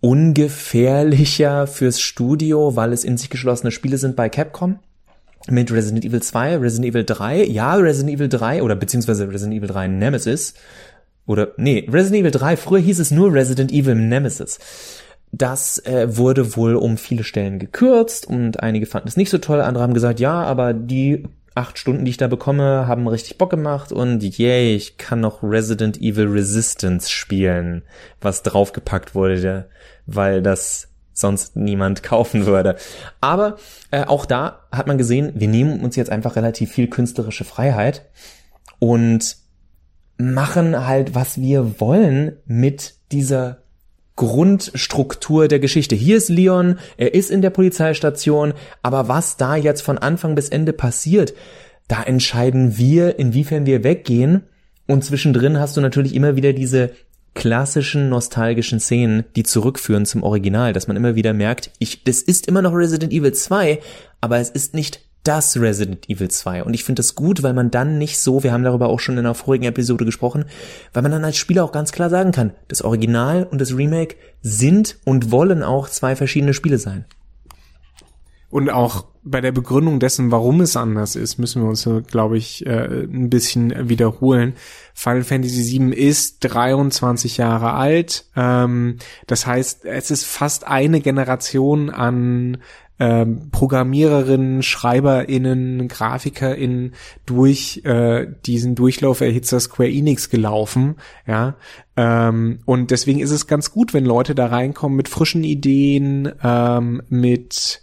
ungefährlicher 0.00 1.66
fürs 1.66 2.00
Studio, 2.00 2.76
weil 2.76 2.92
es 2.92 3.02
in 3.02 3.16
sich 3.16 3.30
geschlossene 3.30 3.72
Spiele 3.72 3.98
sind 3.98 4.14
bei 4.14 4.28
Capcom. 4.28 4.78
Mit 5.48 5.70
Resident 5.70 6.04
Evil 6.04 6.22
2, 6.22 6.56
Resident 6.58 6.92
Evil 6.92 7.04
3, 7.04 7.44
ja, 7.44 7.74
Resident 7.74 8.16
Evil 8.16 8.28
3 8.28 8.62
oder 8.62 8.74
beziehungsweise 8.74 9.28
Resident 9.28 9.56
Evil 9.56 9.68
3 9.68 9.88
Nemesis. 9.88 10.54
Oder, 11.24 11.52
nee, 11.56 11.88
Resident 11.90 12.22
Evil 12.22 12.30
3, 12.32 12.56
früher 12.56 12.80
hieß 12.80 12.98
es 12.98 13.10
nur 13.10 13.32
Resident 13.32 13.72
Evil 13.72 13.94
Nemesis. 13.94 14.58
Das 15.36 15.78
äh, 15.84 16.16
wurde 16.16 16.56
wohl 16.56 16.76
um 16.76 16.96
viele 16.96 17.22
Stellen 17.22 17.58
gekürzt 17.58 18.26
und 18.26 18.62
einige 18.62 18.86
fanden 18.86 19.08
es 19.08 19.18
nicht 19.18 19.28
so 19.28 19.36
toll, 19.36 19.60
andere 19.60 19.84
haben 19.84 19.92
gesagt, 19.92 20.18
ja, 20.18 20.42
aber 20.42 20.72
die 20.72 21.24
acht 21.54 21.78
Stunden, 21.78 22.04
die 22.04 22.10
ich 22.10 22.16
da 22.16 22.26
bekomme, 22.26 22.86
haben 22.86 23.06
richtig 23.06 23.36
Bock 23.36 23.50
gemacht 23.50 23.92
und 23.92 24.22
yay, 24.22 24.74
ich 24.74 24.96
kann 24.96 25.20
noch 25.20 25.42
Resident 25.42 26.00
Evil 26.00 26.28
Resistance 26.28 27.10
spielen, 27.10 27.82
was 28.20 28.42
draufgepackt 28.42 29.14
wurde, 29.14 29.68
weil 30.06 30.40
das 30.40 30.88
sonst 31.12 31.54
niemand 31.56 32.02
kaufen 32.02 32.46
würde. 32.46 32.76
Aber 33.20 33.56
äh, 33.90 34.04
auch 34.04 34.24
da 34.24 34.60
hat 34.72 34.86
man 34.86 34.96
gesehen, 34.96 35.32
wir 35.34 35.48
nehmen 35.48 35.80
uns 35.80 35.96
jetzt 35.96 36.10
einfach 36.10 36.36
relativ 36.36 36.72
viel 36.72 36.88
künstlerische 36.88 37.44
Freiheit 37.44 38.06
und 38.78 39.36
machen 40.16 40.86
halt, 40.86 41.14
was 41.14 41.40
wir 41.40 41.78
wollen 41.78 42.36
mit 42.46 42.94
dieser 43.12 43.65
Grundstruktur 44.16 45.46
der 45.46 45.60
Geschichte. 45.60 45.94
Hier 45.94 46.16
ist 46.16 46.28
Leon, 46.28 46.78
er 46.96 47.14
ist 47.14 47.30
in 47.30 47.42
der 47.42 47.50
Polizeistation, 47.50 48.54
aber 48.82 49.08
was 49.08 49.36
da 49.36 49.56
jetzt 49.56 49.82
von 49.82 49.98
Anfang 49.98 50.34
bis 50.34 50.48
Ende 50.48 50.72
passiert, 50.72 51.34
da 51.88 52.02
entscheiden 52.02 52.78
wir, 52.78 53.18
inwiefern 53.18 53.66
wir 53.66 53.84
weggehen. 53.84 54.42
Und 54.88 55.04
zwischendrin 55.04 55.60
hast 55.60 55.76
du 55.76 55.80
natürlich 55.80 56.14
immer 56.14 56.36
wieder 56.36 56.52
diese 56.52 56.90
klassischen 57.34 58.08
nostalgischen 58.08 58.80
Szenen, 58.80 59.24
die 59.36 59.42
zurückführen 59.42 60.06
zum 60.06 60.22
Original, 60.22 60.72
dass 60.72 60.88
man 60.88 60.96
immer 60.96 61.14
wieder 61.14 61.34
merkt, 61.34 61.70
ich, 61.78 62.02
das 62.02 62.22
ist 62.22 62.48
immer 62.48 62.62
noch 62.62 62.72
Resident 62.72 63.12
Evil 63.12 63.32
2, 63.32 63.78
aber 64.22 64.38
es 64.38 64.48
ist 64.48 64.74
nicht 64.74 65.05
das 65.26 65.56
Resident 65.58 66.08
Evil 66.08 66.28
2. 66.28 66.64
Und 66.64 66.74
ich 66.74 66.84
finde 66.84 67.00
das 67.00 67.14
gut, 67.14 67.42
weil 67.42 67.54
man 67.54 67.70
dann 67.70 67.98
nicht 67.98 68.18
so, 68.18 68.42
wir 68.42 68.52
haben 68.52 68.64
darüber 68.64 68.88
auch 68.88 69.00
schon 69.00 69.14
in 69.16 69.26
einer 69.26 69.34
vorigen 69.34 69.64
Episode 69.64 70.04
gesprochen, 70.04 70.44
weil 70.92 71.02
man 71.02 71.12
dann 71.12 71.24
als 71.24 71.36
Spieler 71.36 71.64
auch 71.64 71.72
ganz 71.72 71.92
klar 71.92 72.10
sagen 72.10 72.32
kann, 72.32 72.52
das 72.68 72.82
Original 72.82 73.44
und 73.44 73.60
das 73.60 73.76
Remake 73.76 74.16
sind 74.42 74.98
und 75.04 75.30
wollen 75.30 75.62
auch 75.62 75.88
zwei 75.88 76.16
verschiedene 76.16 76.54
Spiele 76.54 76.78
sein. 76.78 77.04
Und 78.48 78.70
auch 78.70 79.06
bei 79.22 79.40
der 79.40 79.50
Begründung 79.50 79.98
dessen, 79.98 80.30
warum 80.30 80.60
es 80.60 80.76
anders 80.76 81.16
ist, 81.16 81.36
müssen 81.38 81.62
wir 81.62 81.68
uns, 81.68 81.88
glaube 82.06 82.38
ich, 82.38 82.64
äh, 82.64 83.02
ein 83.02 83.28
bisschen 83.28 83.88
wiederholen. 83.88 84.54
Final 84.94 85.24
Fantasy 85.24 85.78
VII 85.78 85.92
ist 85.92 86.38
23 86.40 87.36
Jahre 87.36 87.72
alt. 87.72 88.26
Ähm, 88.36 88.98
das 89.26 89.46
heißt, 89.46 89.84
es 89.84 90.12
ist 90.12 90.24
fast 90.24 90.66
eine 90.66 91.00
Generation 91.00 91.90
an 91.90 92.58
ähm, 92.98 93.50
Programmiererinnen, 93.50 94.62
SchreiberInnen, 94.62 95.88
GrafikerInnen 95.88 96.94
durch 97.26 97.82
äh, 97.84 98.26
diesen 98.46 98.74
Durchlauferhitzer 98.74 99.60
Square 99.60 99.90
Enix 99.90 100.30
gelaufen, 100.30 100.96
ja. 101.26 101.56
Ähm, 101.96 102.60
und 102.64 102.90
deswegen 102.90 103.20
ist 103.20 103.30
es 103.30 103.46
ganz 103.46 103.70
gut, 103.70 103.94
wenn 103.94 104.04
Leute 104.04 104.34
da 104.34 104.46
reinkommen 104.46 104.96
mit 104.96 105.08
frischen 105.08 105.44
Ideen, 105.44 106.30
ähm, 106.42 107.02
mit 107.08 107.80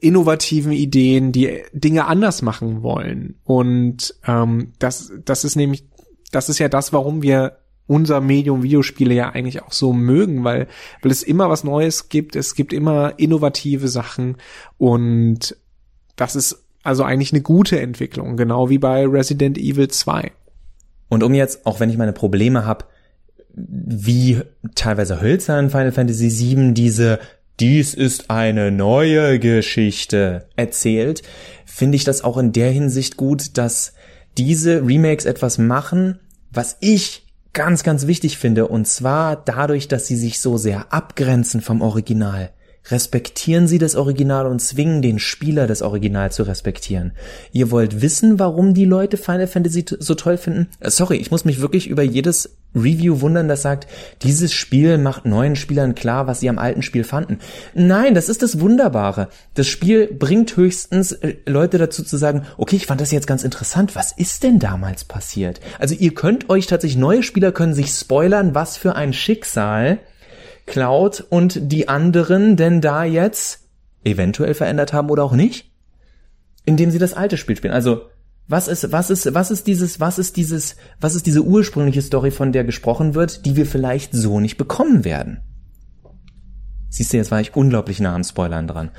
innovativen 0.00 0.72
Ideen, 0.72 1.32
die 1.32 1.62
Dinge 1.72 2.06
anders 2.06 2.42
machen 2.42 2.82
wollen. 2.82 3.38
Und 3.44 4.14
ähm, 4.26 4.72
das, 4.78 5.12
das 5.24 5.44
ist 5.44 5.56
nämlich, 5.56 5.84
das 6.30 6.48
ist 6.48 6.58
ja 6.58 6.68
das, 6.68 6.92
warum 6.92 7.22
wir 7.22 7.58
unser 7.88 8.20
Medium 8.20 8.62
Videospiele 8.62 9.14
ja 9.14 9.30
eigentlich 9.30 9.62
auch 9.62 9.72
so 9.72 9.92
mögen, 9.92 10.44
weil, 10.44 10.68
weil 11.02 11.10
es 11.10 11.24
immer 11.24 11.50
was 11.50 11.64
Neues 11.64 12.08
gibt, 12.08 12.36
es 12.36 12.54
gibt 12.54 12.72
immer 12.72 13.14
innovative 13.16 13.88
Sachen 13.88 14.36
und 14.76 15.56
das 16.14 16.36
ist 16.36 16.64
also 16.84 17.02
eigentlich 17.02 17.32
eine 17.32 17.42
gute 17.42 17.80
Entwicklung, 17.80 18.36
genau 18.36 18.70
wie 18.70 18.78
bei 18.78 19.04
Resident 19.04 19.58
Evil 19.58 19.88
2. 19.88 20.30
Und 21.08 21.22
um 21.22 21.34
jetzt, 21.34 21.66
auch 21.66 21.80
wenn 21.80 21.90
ich 21.90 21.96
meine 21.96 22.12
Probleme 22.12 22.64
habe, 22.64 22.84
wie 23.54 24.42
teilweise 24.74 25.20
hölzern 25.20 25.70
Final 25.70 25.92
Fantasy 25.92 26.30
VII 26.30 26.74
diese 26.74 27.18
dies 27.58 27.94
ist 27.94 28.30
eine 28.30 28.70
neue 28.70 29.40
Geschichte 29.40 30.46
erzählt, 30.54 31.22
finde 31.64 31.96
ich 31.96 32.04
das 32.04 32.22
auch 32.22 32.36
in 32.38 32.52
der 32.52 32.70
Hinsicht 32.70 33.16
gut, 33.16 33.58
dass 33.58 33.94
diese 34.36 34.86
Remakes 34.86 35.24
etwas 35.24 35.58
machen, 35.58 36.20
was 36.52 36.76
ich 36.80 37.27
ganz, 37.52 37.82
ganz 37.82 38.06
wichtig 38.06 38.38
finde, 38.38 38.68
und 38.68 38.86
zwar 38.86 39.36
dadurch, 39.36 39.88
dass 39.88 40.06
sie 40.06 40.16
sich 40.16 40.40
so 40.40 40.56
sehr 40.56 40.92
abgrenzen 40.92 41.60
vom 41.60 41.80
Original 41.82 42.50
respektieren 42.90 43.68
Sie 43.68 43.78
das 43.78 43.96
Original 43.96 44.46
und 44.46 44.60
zwingen 44.60 45.02
den 45.02 45.18
Spieler 45.18 45.66
das 45.66 45.82
Original 45.82 46.32
zu 46.32 46.42
respektieren. 46.42 47.12
Ihr 47.52 47.70
wollt 47.70 48.00
wissen, 48.00 48.38
warum 48.38 48.74
die 48.74 48.84
Leute 48.84 49.16
Final 49.16 49.46
Fantasy 49.46 49.84
so 49.98 50.14
toll 50.14 50.36
finden? 50.36 50.68
Äh, 50.80 50.90
sorry, 50.90 51.16
ich 51.16 51.30
muss 51.30 51.44
mich 51.44 51.60
wirklich 51.60 51.88
über 51.88 52.02
jedes 52.02 52.56
Review 52.78 53.20
wundern, 53.20 53.48
das 53.48 53.62
sagt, 53.62 53.86
dieses 54.22 54.52
Spiel 54.52 54.98
macht 54.98 55.26
neuen 55.26 55.56
Spielern 55.56 55.94
klar, 55.94 56.26
was 56.26 56.40
sie 56.40 56.48
am 56.48 56.58
alten 56.58 56.82
Spiel 56.82 57.04
fanden. 57.04 57.38
Nein, 57.74 58.14
das 58.14 58.28
ist 58.28 58.42
das 58.42 58.60
Wunderbare. 58.60 59.28
Das 59.54 59.66
Spiel 59.66 60.06
bringt 60.06 60.56
höchstens 60.56 61.12
äh, 61.12 61.36
Leute 61.46 61.78
dazu 61.78 62.02
zu 62.02 62.16
sagen, 62.16 62.42
okay, 62.56 62.76
ich 62.76 62.86
fand 62.86 63.00
das 63.00 63.10
jetzt 63.10 63.26
ganz 63.26 63.44
interessant. 63.44 63.96
Was 63.96 64.12
ist 64.12 64.42
denn 64.42 64.58
damals 64.58 65.04
passiert? 65.04 65.60
Also 65.78 65.94
ihr 65.94 66.14
könnt 66.14 66.50
euch 66.50 66.66
tatsächlich, 66.66 66.98
neue 66.98 67.22
Spieler 67.22 67.52
können 67.52 67.74
sich 67.74 67.90
spoilern, 67.90 68.54
was 68.54 68.76
für 68.76 68.94
ein 68.94 69.12
Schicksal 69.12 69.98
Cloud 70.66 71.24
und 71.30 71.72
die 71.72 71.88
anderen 71.88 72.56
denn 72.56 72.80
da 72.80 73.04
jetzt 73.04 73.68
eventuell 74.04 74.54
verändert 74.54 74.92
haben 74.92 75.10
oder 75.10 75.24
auch 75.24 75.32
nicht? 75.32 75.70
Indem 76.64 76.90
sie 76.90 76.98
das 76.98 77.14
alte 77.14 77.36
Spiel 77.36 77.56
spielen. 77.56 77.72
Also, 77.72 78.02
was 78.48 78.66
ist, 78.66 78.90
was 78.92 79.10
ist, 79.10 79.34
was 79.34 79.50
ist 79.50 79.66
dieses, 79.66 80.00
was 80.00 80.18
ist 80.18 80.36
dieses, 80.36 80.76
was 81.00 81.14
ist 81.14 81.26
diese 81.26 81.42
ursprüngliche 81.44 82.02
Story, 82.02 82.30
von 82.30 82.50
der 82.52 82.64
gesprochen 82.64 83.14
wird, 83.14 83.44
die 83.44 83.56
wir 83.56 83.66
vielleicht 83.66 84.12
so 84.12 84.40
nicht 84.40 84.56
bekommen 84.56 85.04
werden? 85.04 85.42
Siehst 86.88 87.12
du, 87.12 87.18
jetzt 87.18 87.30
war 87.30 87.40
ich 87.40 87.54
unglaublich 87.54 88.00
nah 88.00 88.14
am 88.14 88.24
Spoilern 88.24 88.66
dran. 88.66 88.90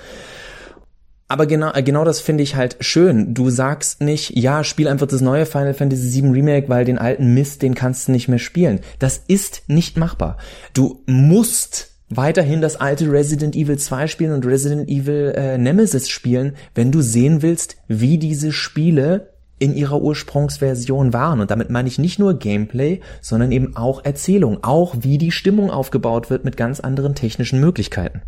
Aber 1.28 1.46
genau, 1.46 1.72
genau 1.84 2.06
das 2.06 2.22
finde 2.22 2.44
ich 2.44 2.56
halt 2.56 2.78
schön. 2.80 3.34
Du 3.34 3.50
sagst 3.50 4.02
nicht, 4.02 4.36
ja, 4.36 4.64
spiel 4.64 4.88
einfach 4.88 5.08
das 5.08 5.22
neue 5.22 5.46
Final 5.46 5.76
Fantasy 5.76 6.22
VII 6.22 6.32
Remake, 6.32 6.70
weil 6.70 6.86
den 6.86 6.98
alten 6.98 7.34
Mist, 7.34 7.62
den 7.62 7.76
kannst 7.76 8.08
du 8.08 8.12
nicht 8.12 8.28
mehr 8.28 8.40
spielen. 8.40 8.80
Das 8.98 9.24
ist 9.28 9.64
nicht 9.68 9.98
machbar. 9.98 10.38
Du 10.74 11.04
musst 11.06 11.90
weiterhin 12.10 12.62
das 12.62 12.78
alte 12.78 13.12
Resident 13.12 13.56
Evil 13.56 13.78
2 13.78 14.08
spielen 14.08 14.34
und 14.34 14.46
Resident 14.46 14.90
Evil 14.90 15.34
äh, 15.36 15.58
Nemesis 15.60 16.10
spielen, 16.10 16.56
wenn 16.74 16.92
du 16.92 17.02
sehen 17.02 17.44
willst, 17.44 17.78
wie 17.88 18.18
diese 18.18 18.52
Spiele 18.52 19.39
in 19.60 19.76
ihrer 19.76 20.02
Ursprungsversion 20.02 21.14
waren. 21.14 21.42
Und 21.42 21.52
damit 21.52 21.70
meine 21.70 21.88
ich 21.88 22.00
nicht 22.00 22.18
nur 22.18 22.34
Gameplay, 22.34 23.02
sondern 23.22 23.52
eben 23.52 23.76
auch 23.76 24.04
Erzählung, 24.04 24.64
auch 24.64 24.96
wie 25.02 25.18
die 25.18 25.32
Stimmung 25.32 25.70
aufgebaut 25.70 26.30
wird 26.30 26.46
mit 26.46 26.58
ganz 26.58 26.80
anderen 26.80 27.16
technischen 27.16 27.60
Möglichkeiten 27.60 28.22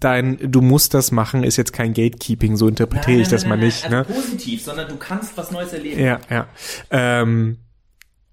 dein 0.00 0.38
du 0.50 0.60
musst 0.62 0.94
das 0.94 1.12
machen 1.12 1.44
ist 1.44 1.56
jetzt 1.56 1.72
kein 1.72 1.94
Gatekeeping, 1.94 2.56
so 2.56 2.68
interpretiere 2.68 3.20
ich 3.20 3.28
das 3.28 3.42
nein, 3.42 3.50
mal 3.50 3.64
nicht. 3.64 3.84
Also 3.84 3.96
ne? 3.96 4.04
positiv, 4.04 4.62
sondern 4.62 4.88
du 4.88 4.96
kannst 4.96 5.36
was 5.36 5.50
Neues 5.50 5.72
erleben. 5.72 6.00
Ja, 6.00 6.18
ja. 6.30 6.46
Ähm, 6.90 7.58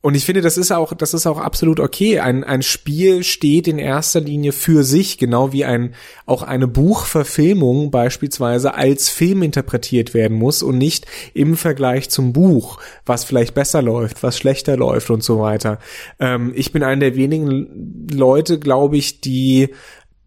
und 0.04 0.16
ich 0.16 0.26
finde, 0.26 0.42
das 0.42 0.58
ist 0.58 0.74
auch, 0.74 0.94
das 0.94 1.14
ist 1.14 1.26
auch 1.26 1.38
absolut 1.38 1.80
okay. 1.80 2.20
Ein, 2.20 2.44
ein 2.44 2.62
Spiel 2.62 3.24
steht 3.24 3.70
in 3.70 3.80
erster 3.80 4.20
Linie 4.20 4.52
für 4.52 4.84
sich, 4.84 5.18
genau 5.18 5.54
wie 5.54 5.64
ein, 5.64 5.96
auch 6.26 6.44
eine 6.44 6.68
Buchverfilmung 6.68 7.90
beispielsweise 7.90 8.76
als 8.76 9.08
Film 9.08 9.44
interpretiert 9.44 10.14
werden 10.14 10.38
muss 10.38 10.62
und 10.62 10.78
nicht 10.78 11.06
im 11.34 11.56
Vergleich 11.56 12.10
zum 12.10 12.34
Buch, 12.34 12.80
was 13.06 13.24
vielleicht 13.24 13.54
besser 13.54 13.82
läuft, 13.82 14.24
was 14.24 14.38
schlechter 14.38 14.76
läuft 14.76 15.10
und 15.10 15.24
so 15.24 15.40
weiter. 15.40 15.80
Ähm, 16.20 16.52
ich 16.54 16.74
bin 16.74 16.84
einer 16.84 17.00
der 17.00 17.16
wenigen 17.16 18.10
Leute, 18.12 18.60
glaube 18.60 18.98
ich, 18.98 19.22
die 19.22 19.70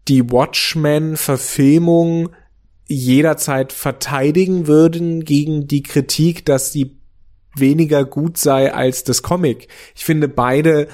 die 0.07 0.31
Watchmen-Verfilmung 0.31 2.29
jederzeit 2.87 3.71
verteidigen 3.73 4.65
würden 4.65 5.23
gegen 5.23 5.67
die 5.67 5.83
Kritik, 5.83 6.45
dass 6.45 6.71
sie 6.71 6.96
weniger 7.59 8.05
gut 8.05 8.37
sei 8.37 8.73
als 8.73 9.03
das 9.03 9.23
Comic. 9.23 9.67
Ich 9.95 10.05
finde, 10.05 10.27
beide 10.27 10.87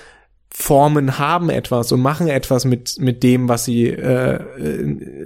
Formen 0.55 1.17
haben 1.17 1.49
etwas 1.49 1.91
und 1.91 2.01
machen 2.01 2.27
etwas 2.27 2.63
mit 2.63 2.99
mit 2.99 3.23
dem, 3.23 3.49
was 3.49 3.65
sie 3.65 3.87
äh, 3.87 4.39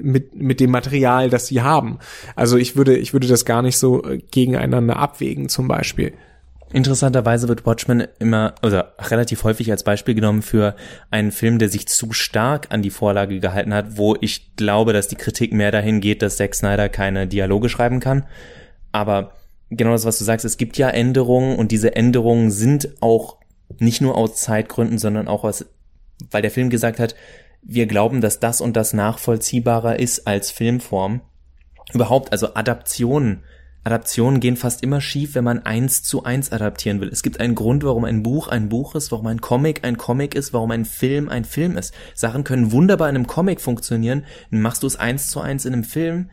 mit 0.02 0.34
mit 0.36 0.62
dem 0.62 0.72
Material, 0.72 1.30
das 1.30 1.48
sie 1.48 1.62
haben. 1.62 2.00
Also 2.36 2.56
ich 2.58 2.78
würde 2.78 2.96
ich 2.96 3.12
würde 3.12 3.28
das 3.28 3.44
gar 3.44 3.62
nicht 3.62 3.78
so 3.78 4.04
gegeneinander 4.32 4.96
abwägen, 4.96 5.50
zum 5.50 5.68
Beispiel. 5.68 6.14
Interessanterweise 6.74 7.48
wird 7.48 7.66
Watchmen 7.66 8.08
immer, 8.20 8.56
oder 8.62 8.94
relativ 9.00 9.46
häufig 9.46 9.72
als 9.72 9.84
Beispiel 9.84 10.16
genommen 10.16 10.42
für 10.42 10.76
einen 11.10 11.32
Film, 11.32 11.60
der 11.60 11.70
sich 11.70 11.88
zu 11.88 12.12
stark 12.12 12.68
an 12.70 12.82
die 12.82 12.90
Vorlage 12.90 13.40
gehalten 13.40 13.74
hat, 13.74 13.98
wo 13.98 14.18
ich 14.20 14.56
glaube, 14.58 14.92
dass 14.92 15.08
die 15.08 15.16
Kritik 15.16 15.54
mehr 15.54 15.72
dahin 15.72 16.02
geht, 16.02 16.22
dass 16.22 16.36
Zack 16.36 16.56
Snyder 16.56 16.90
keine 16.90 17.26
Dialoge 17.26 17.70
schreiben 17.70 18.02
kann. 18.02 18.26
Aber 18.92 19.32
genau 19.70 19.92
das, 19.92 20.06
was 20.06 20.18
du 20.18 20.24
sagst, 20.24 20.46
es 20.46 20.58
gibt 20.58 20.78
ja 20.78 20.90
Änderungen 20.90 21.58
und 21.58 21.72
diese 21.72 21.96
Änderungen 21.96 22.52
sind 22.52 22.90
auch 23.02 23.38
nicht 23.80 24.02
nur 24.02 24.16
aus 24.16 24.36
Zeitgründen, 24.36 24.98
sondern 24.98 25.28
auch 25.28 25.44
aus, 25.44 25.66
weil 26.32 26.42
der 26.42 26.52
Film 26.52 26.70
gesagt 26.70 27.00
hat, 27.00 27.16
wir 27.62 27.86
glauben, 27.86 28.22
dass 28.22 28.40
das 28.40 28.62
und 28.62 28.78
das 28.78 28.94
nachvollziehbarer 28.94 30.00
ist 30.00 30.28
als 30.28 30.52
Filmform. 30.52 31.22
Überhaupt, 31.94 32.32
also 32.32 32.54
Adaptionen 32.54 33.44
Adaptionen 33.88 34.42
gehen 34.42 34.58
fast 34.58 34.84
immer 34.84 35.00
schief, 35.00 35.34
wenn 35.34 35.46
man 35.46 35.60
eins 35.60 36.04
zu 36.04 36.26
eins 36.26 36.52
adaptieren 36.52 37.00
will. 37.00 37.08
Es 37.08 37.24
gibt 37.24 37.40
einen 37.40 37.56
Grund, 37.56 37.86
warum 37.86 38.04
ein 38.04 38.22
Buch 38.22 38.50
ein 38.50 38.68
Buch 38.68 38.96
ist, 38.96 39.14
warum 39.14 39.28
ein 39.28 39.40
Comic 39.40 39.86
ein 39.86 39.98
Comic 39.98 40.36
ist, 40.36 40.52
warum 40.52 40.72
ein 40.72 40.84
Film 40.84 41.30
ein 41.30 41.46
Film 41.46 41.78
ist. 41.78 41.94
Sachen 42.14 42.44
können 42.44 42.74
wunderbar 42.74 43.08
in 43.08 43.16
einem 43.16 43.28
Comic 43.28 43.62
funktionieren, 43.62 44.26
dann 44.52 44.60
machst 44.60 44.84
du 44.84 44.88
es 44.88 44.98
eins 44.98 45.30
zu 45.30 45.40
eins 45.40 45.64
in 45.64 45.72
einem 45.72 45.86
Film, 45.86 46.30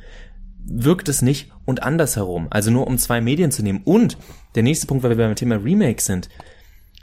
wirkt 0.64 1.08
es 1.08 1.22
nicht 1.22 1.50
und 1.64 1.82
andersherum. 1.82 2.48
Also 2.50 2.70
nur 2.70 2.86
um 2.86 2.98
zwei 2.98 3.20
Medien 3.20 3.50
zu 3.50 3.62
nehmen. 3.62 3.82
Und 3.84 4.18
der 4.54 4.62
nächste 4.62 4.86
Punkt, 4.86 5.02
weil 5.02 5.16
wir 5.16 5.26
beim 5.26 5.36
Thema 5.36 5.56
Remake 5.56 6.02
sind. 6.02 6.28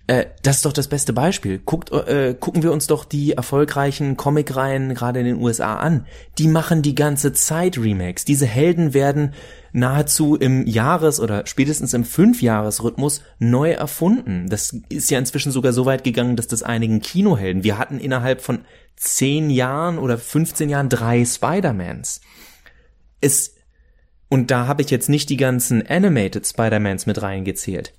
Äh, 0.08 0.26
das 0.44 0.58
ist 0.58 0.66
doch 0.66 0.74
das 0.74 0.88
beste 0.88 1.14
Beispiel. 1.14 1.60
Guckt, 1.60 1.92
äh, 1.92 2.36
gucken 2.38 2.64
wir 2.64 2.72
uns 2.72 2.88
doch 2.88 3.06
die 3.06 3.34
erfolgreichen 3.34 4.18
Comicreihen 4.18 4.94
gerade 4.94 5.20
in 5.20 5.26
den 5.26 5.38
USA 5.38 5.78
an. 5.78 6.06
Die 6.38 6.48
machen 6.48 6.82
die 6.82 6.96
ganze 6.96 7.34
Zeit 7.34 7.78
Remakes. 7.78 8.26
Diese 8.26 8.46
Helden 8.46 8.94
werden 8.94 9.34
nahezu 9.74 10.36
im 10.36 10.68
Jahres- 10.68 11.20
oder 11.20 11.46
spätestens 11.46 11.94
im 11.94 12.04
Fünfjahresrhythmus 12.04 13.22
neu 13.40 13.72
erfunden. 13.72 14.48
Das 14.50 14.76
ist 14.90 15.10
ja 15.12 15.20
inzwischen 15.20 15.52
sogar 15.52 15.72
so 15.72 15.86
weit 15.86 16.04
gegangen, 16.04 16.36
dass 16.36 16.48
das 16.48 16.64
einigen 16.64 17.02
Kinohelden. 17.02 17.64
Wir 17.64 17.78
hatten 17.78 18.00
innerhalb 18.00 18.42
von 18.42 18.66
zehn 18.98 19.50
Jahren 19.50 19.98
oder 19.98 20.18
15 20.18 20.70
Jahren 20.70 20.90
drei 20.90 21.24
Spider-Mans. 21.24 22.22
Es, 23.22 23.56
und 24.30 24.52
da 24.52 24.68
habe 24.68 24.82
ich 24.82 24.90
jetzt 24.90 25.10
nicht 25.10 25.30
die 25.30 25.38
ganzen 25.38 25.86
Animated 25.88 26.46
Spider-Mans 26.46 27.06
mit 27.06 27.22
reingezählt. 27.22 27.94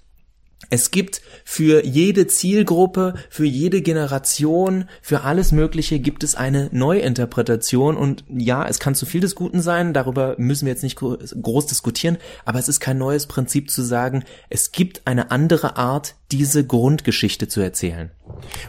Es 0.70 0.90
gibt 0.90 1.20
für 1.44 1.84
jede 1.84 2.26
Zielgruppe, 2.26 3.14
für 3.28 3.44
jede 3.44 3.82
Generation, 3.82 4.86
für 5.02 5.22
alles 5.22 5.52
Mögliche 5.52 5.98
gibt 5.98 6.24
es 6.24 6.34
eine 6.34 6.68
Neuinterpretation 6.72 7.96
und 7.96 8.24
ja, 8.28 8.66
es 8.66 8.78
kann 8.78 8.94
zu 8.94 9.04
viel 9.04 9.20
des 9.20 9.34
Guten 9.34 9.60
sein, 9.60 9.92
darüber 9.92 10.34
müssen 10.38 10.66
wir 10.66 10.72
jetzt 10.72 10.82
nicht 10.82 10.96
groß 10.96 11.66
diskutieren, 11.66 12.18
aber 12.44 12.58
es 12.58 12.68
ist 12.68 12.80
kein 12.80 12.98
neues 12.98 13.26
Prinzip 13.26 13.70
zu 13.70 13.82
sagen, 13.82 14.24
es 14.48 14.72
gibt 14.72 15.02
eine 15.04 15.30
andere 15.30 15.76
Art, 15.76 16.14
diese 16.32 16.66
Grundgeschichte 16.66 17.46
zu 17.46 17.60
erzählen. 17.60 18.10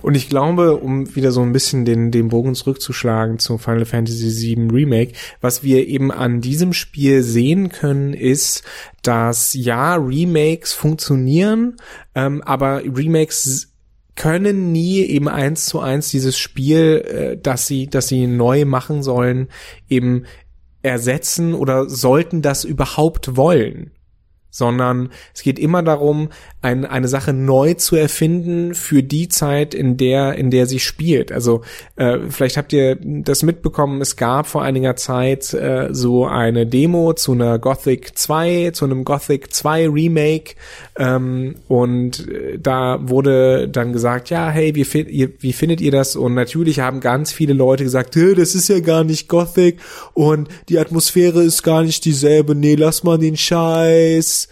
Und 0.01 0.15
ich 0.15 0.27
glaube, 0.27 0.75
um 0.75 1.15
wieder 1.15 1.31
so 1.31 1.41
ein 1.41 1.53
bisschen 1.53 1.85
den, 1.85 2.11
den 2.11 2.27
Bogen 2.27 2.55
zurückzuschlagen 2.55 3.39
zu 3.39 3.57
Final 3.57 3.85
Fantasy 3.85 4.55
VII 4.55 4.69
Remake, 4.69 5.13
was 5.39 5.63
wir 5.63 5.87
eben 5.87 6.11
an 6.11 6.41
diesem 6.41 6.73
Spiel 6.73 7.23
sehen 7.23 7.69
können, 7.69 8.13
ist, 8.13 8.63
dass 9.03 9.53
ja, 9.53 9.95
Remakes 9.95 10.73
funktionieren, 10.73 11.77
ähm, 12.15 12.41
aber 12.41 12.81
Remakes 12.83 13.69
können 14.15 14.71
nie 14.71 15.01
eben 15.05 15.27
eins 15.27 15.65
zu 15.65 15.79
eins 15.79 16.09
dieses 16.09 16.37
Spiel, 16.37 17.03
äh, 17.07 17.37
das 17.41 17.67
sie, 17.67 17.87
das 17.87 18.07
sie 18.07 18.27
neu 18.27 18.65
machen 18.65 19.03
sollen, 19.03 19.49
eben 19.89 20.25
ersetzen 20.81 21.53
oder 21.53 21.89
sollten 21.89 22.41
das 22.41 22.63
überhaupt 22.63 23.37
wollen 23.37 23.91
sondern 24.53 25.09
es 25.33 25.41
geht 25.41 25.57
immer 25.57 25.81
darum, 25.81 26.29
ein, 26.61 26.85
eine 26.85 27.07
Sache 27.07 27.33
neu 27.33 27.73
zu 27.73 27.95
erfinden 27.95 28.75
für 28.75 29.01
die 29.01 29.27
Zeit, 29.27 29.73
in 29.73 29.97
der, 29.97 30.35
in 30.35 30.51
der 30.51 30.67
sie 30.67 30.79
spielt. 30.79 31.31
Also 31.31 31.63
äh, 31.95 32.19
vielleicht 32.29 32.55
habt 32.55 32.71
ihr 32.71 32.97
das 33.01 33.41
mitbekommen, 33.41 33.99
es 33.99 34.15
gab 34.15 34.45
vor 34.45 34.61
einiger 34.61 34.95
Zeit 34.95 35.53
äh, 35.55 35.89
so 35.91 36.27
eine 36.27 36.67
Demo 36.67 37.13
zu 37.13 37.31
einer 37.31 37.57
Gothic 37.57 38.15
2, 38.15 38.71
zu 38.73 38.85
einem 38.85 39.05
Gothic 39.05 39.51
2 39.51 39.89
Remake 39.89 40.53
ähm, 40.99 41.55
und 41.67 42.29
äh, 42.29 42.59
da 42.59 42.99
wurde 43.01 43.67
dann 43.67 43.91
gesagt, 43.91 44.29
ja, 44.29 44.51
hey, 44.51 44.75
wie, 44.75 45.01
ihr, 45.01 45.31
wie 45.39 45.53
findet 45.53 45.81
ihr 45.81 45.91
das? 45.91 46.15
Und 46.15 46.35
natürlich 46.35 46.79
haben 46.79 46.99
ganz 46.99 47.31
viele 47.31 47.53
Leute 47.53 47.83
gesagt, 47.83 48.15
das 48.15 48.53
ist 48.53 48.69
ja 48.69 48.79
gar 48.81 49.03
nicht 49.03 49.27
Gothic 49.27 49.79
und 50.13 50.47
die 50.69 50.77
Atmosphäre 50.77 51.41
ist 51.41 51.63
gar 51.63 51.81
nicht 51.81 52.05
dieselbe, 52.05 52.53
nee, 52.53 52.75
lass 52.75 53.03
mal 53.03 53.17
den 53.17 53.35
Scheiß 53.35 54.42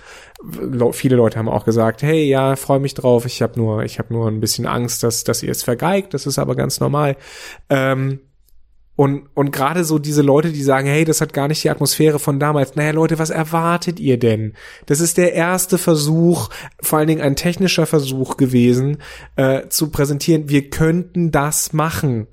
viele 0.92 1.16
Leute 1.16 1.38
haben 1.38 1.50
auch 1.50 1.66
gesagt, 1.66 2.02
hey, 2.02 2.24
ja, 2.28 2.56
freue 2.56 2.80
mich 2.80 2.94
drauf. 2.94 3.26
Ich 3.26 3.42
habe 3.42 3.60
nur, 3.60 3.84
ich 3.84 4.00
habe 4.00 4.14
nur 4.14 4.28
ein 4.28 4.40
bisschen 4.40 4.66
Angst, 4.66 5.04
dass, 5.04 5.24
dass 5.24 5.44
ihr 5.44 5.52
es 5.52 5.64
vergeigt. 5.64 6.14
Das 6.14 6.26
ist 6.26 6.40
aber 6.40 6.56
ganz 6.56 6.80
normal. 6.80 7.16
Ähm, 7.70 8.20
und, 8.96 9.30
und 9.34 9.52
gerade 9.52 9.84
so 9.84 10.00
diese 10.00 10.22
Leute, 10.22 10.52
die 10.52 10.62
sagen, 10.62 10.88
hey, 10.88 11.06
das 11.06 11.22
hat 11.22 11.34
gar 11.34 11.48
nicht 11.48 11.64
die 11.64 11.70
Atmosphäre 11.70 12.20
von 12.20 12.40
damals. 12.40 12.76
Naja, 12.76 12.92
Leute, 12.92 13.20
was 13.20 13.30
erwartet 13.30 14.00
ihr 14.00 14.20
denn? 14.20 14.54
Das 14.86 15.00
ist 15.00 15.18
der 15.18 15.34
erste 15.34 15.78
Versuch, 15.78 16.50
vor 16.82 17.00
allen 17.00 17.08
Dingen 17.08 17.22
ein 17.22 17.36
technischer 17.36 17.86
Versuch 17.86 18.38
gewesen, 18.38 18.98
äh, 19.38 19.70
zu 19.70 19.90
präsentieren, 19.90 20.50
wir 20.50 20.70
könnten 20.70 21.32
das 21.32 21.74
machen 21.74 22.28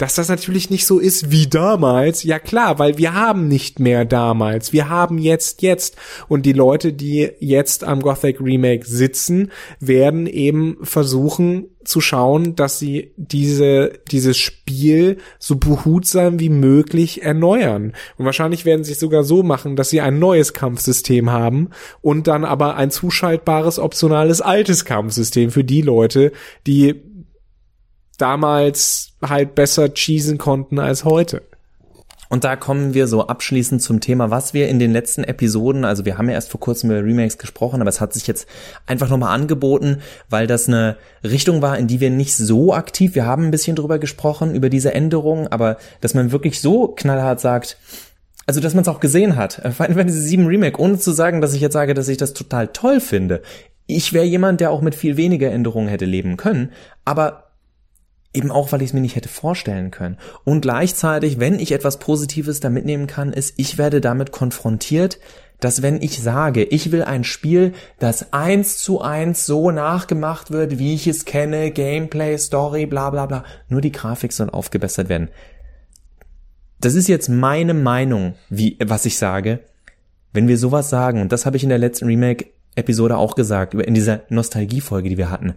dass 0.00 0.14
das 0.14 0.30
natürlich 0.30 0.70
nicht 0.70 0.86
so 0.86 0.98
ist 0.98 1.30
wie 1.30 1.46
damals. 1.46 2.22
Ja 2.22 2.38
klar, 2.38 2.78
weil 2.78 2.96
wir 2.96 3.12
haben 3.12 3.48
nicht 3.48 3.80
mehr 3.80 4.06
damals. 4.06 4.72
Wir 4.72 4.88
haben 4.88 5.18
jetzt 5.18 5.60
jetzt. 5.60 5.96
Und 6.26 6.46
die 6.46 6.54
Leute, 6.54 6.94
die 6.94 7.32
jetzt 7.38 7.84
am 7.84 8.00
Gothic 8.00 8.40
Remake 8.40 8.86
sitzen, 8.86 9.50
werden 9.78 10.26
eben 10.26 10.78
versuchen 10.80 11.66
zu 11.84 12.00
schauen, 12.00 12.56
dass 12.56 12.78
sie 12.78 13.12
diese, 13.16 13.92
dieses 14.10 14.38
Spiel 14.38 15.18
so 15.38 15.56
behutsam 15.56 16.40
wie 16.40 16.48
möglich 16.48 17.22
erneuern. 17.22 17.92
Und 18.16 18.24
wahrscheinlich 18.24 18.64
werden 18.64 18.84
sie 18.84 18.92
es 18.92 19.00
sogar 19.00 19.24
so 19.24 19.42
machen, 19.42 19.76
dass 19.76 19.90
sie 19.90 20.00
ein 20.00 20.18
neues 20.18 20.54
Kampfsystem 20.54 21.30
haben 21.30 21.70
und 22.00 22.26
dann 22.26 22.44
aber 22.44 22.76
ein 22.76 22.90
zuschaltbares 22.90 23.78
optionales 23.78 24.40
altes 24.40 24.84
Kampfsystem 24.84 25.50
für 25.50 25.64
die 25.64 25.82
Leute, 25.82 26.32
die 26.66 27.02
damals 28.20 29.12
halt 29.22 29.54
besser 29.54 29.88
cheesen 29.94 30.38
konnten 30.38 30.78
als 30.78 31.04
heute. 31.04 31.42
Und 32.32 32.44
da 32.44 32.54
kommen 32.54 32.94
wir 32.94 33.08
so 33.08 33.26
abschließend 33.26 33.82
zum 33.82 34.00
Thema, 34.00 34.30
was 34.30 34.54
wir 34.54 34.68
in 34.68 34.78
den 34.78 34.92
letzten 34.92 35.24
Episoden, 35.24 35.84
also 35.84 36.04
wir 36.04 36.16
haben 36.16 36.28
ja 36.28 36.34
erst 36.34 36.48
vor 36.48 36.60
kurzem 36.60 36.92
über 36.92 37.02
Remakes 37.02 37.38
gesprochen, 37.38 37.80
aber 37.80 37.88
es 37.88 38.00
hat 38.00 38.12
sich 38.12 38.28
jetzt 38.28 38.46
einfach 38.86 39.08
nochmal 39.08 39.34
angeboten, 39.34 40.00
weil 40.28 40.46
das 40.46 40.68
eine 40.68 40.96
Richtung 41.24 41.60
war, 41.60 41.76
in 41.76 41.88
die 41.88 41.98
wir 41.98 42.10
nicht 42.10 42.36
so 42.36 42.72
aktiv, 42.72 43.16
wir 43.16 43.26
haben 43.26 43.46
ein 43.46 43.50
bisschen 43.50 43.74
drüber 43.74 43.98
gesprochen, 43.98 44.54
über 44.54 44.70
diese 44.70 44.94
Änderungen, 44.94 45.48
aber 45.48 45.76
dass 46.02 46.14
man 46.14 46.30
wirklich 46.30 46.60
so 46.60 46.86
knallhart 46.86 47.40
sagt, 47.40 47.78
also 48.46 48.60
dass 48.60 48.74
man 48.74 48.82
es 48.82 48.88
auch 48.88 49.00
gesehen 49.00 49.34
hat, 49.34 49.54
Final 49.76 49.94
Fantasy 49.94 50.20
7 50.20 50.46
Remake, 50.46 50.80
ohne 50.80 51.00
zu 51.00 51.10
sagen, 51.10 51.40
dass 51.40 51.52
ich 51.52 51.60
jetzt 51.60 51.72
sage, 51.72 51.94
dass 51.94 52.06
ich 52.06 52.16
das 52.16 52.32
total 52.32 52.68
toll 52.68 53.00
finde. 53.00 53.42
Ich 53.88 54.12
wäre 54.12 54.24
jemand, 54.24 54.60
der 54.60 54.70
auch 54.70 54.82
mit 54.82 54.94
viel 54.94 55.16
weniger 55.16 55.50
Änderungen 55.50 55.88
hätte 55.88 56.04
leben 56.04 56.36
können, 56.36 56.70
aber 57.04 57.49
Eben 58.32 58.52
auch, 58.52 58.70
weil 58.70 58.82
ich 58.82 58.90
es 58.90 58.94
mir 58.94 59.00
nicht 59.00 59.16
hätte 59.16 59.28
vorstellen 59.28 59.90
können. 59.90 60.16
Und 60.44 60.60
gleichzeitig, 60.60 61.40
wenn 61.40 61.58
ich 61.58 61.72
etwas 61.72 61.98
Positives 61.98 62.60
da 62.60 62.70
mitnehmen 62.70 63.06
kann, 63.06 63.32
ist, 63.32 63.54
ich 63.56 63.76
werde 63.76 64.00
damit 64.00 64.30
konfrontiert, 64.30 65.18
dass 65.60 65.82
wenn 65.82 66.00
ich 66.02 66.22
sage, 66.22 66.64
ich 66.64 66.90
will 66.90 67.02
ein 67.02 67.22
Spiel, 67.22 67.74
das 67.98 68.32
eins 68.32 68.78
zu 68.78 69.00
eins 69.00 69.46
so 69.46 69.70
nachgemacht 69.70 70.50
wird, 70.50 70.78
wie 70.78 70.94
ich 70.94 71.06
es 71.06 71.24
kenne, 71.24 71.70
Gameplay, 71.70 72.36
Story, 72.38 72.86
bla 72.86 73.10
bla 73.10 73.26
bla, 73.26 73.44
nur 73.68 73.80
die 73.80 73.92
Grafik 73.92 74.32
soll 74.32 74.50
aufgebessert 74.50 75.08
werden. 75.08 75.28
Das 76.80 76.94
ist 76.94 77.08
jetzt 77.08 77.28
meine 77.28 77.74
Meinung, 77.74 78.34
wie, 78.48 78.78
was 78.82 79.04
ich 79.04 79.18
sage. 79.18 79.60
Wenn 80.32 80.48
wir 80.48 80.56
sowas 80.56 80.88
sagen, 80.88 81.20
und 81.20 81.30
das 81.30 81.44
habe 81.44 81.56
ich 81.56 81.62
in 81.62 81.68
der 81.68 81.78
letzten 81.78 82.06
Remake-Episode 82.06 83.18
auch 83.18 83.34
gesagt, 83.34 83.74
in 83.74 83.94
dieser 83.94 84.22
Nostalgie-Folge, 84.30 85.10
die 85.10 85.18
wir 85.18 85.30
hatten, 85.30 85.54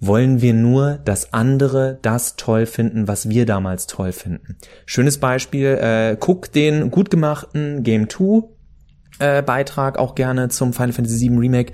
wollen 0.00 0.42
wir 0.42 0.54
nur, 0.54 0.98
dass 1.04 1.32
andere 1.32 1.98
das 2.02 2.36
toll 2.36 2.66
finden, 2.66 3.08
was 3.08 3.28
wir 3.28 3.46
damals 3.46 3.86
toll 3.86 4.12
finden. 4.12 4.56
Schönes 4.84 5.18
Beispiel, 5.18 5.78
äh, 5.80 6.16
guck 6.18 6.52
den 6.52 6.90
gut 6.90 7.10
gemachten 7.10 7.82
Game 7.82 8.08
2 8.08 8.42
äh, 9.18 9.42
Beitrag 9.42 9.98
auch 9.98 10.14
gerne 10.14 10.48
zum 10.48 10.72
Final 10.72 10.92
Fantasy 10.92 11.30
VII 11.30 11.38
Remake. 11.38 11.72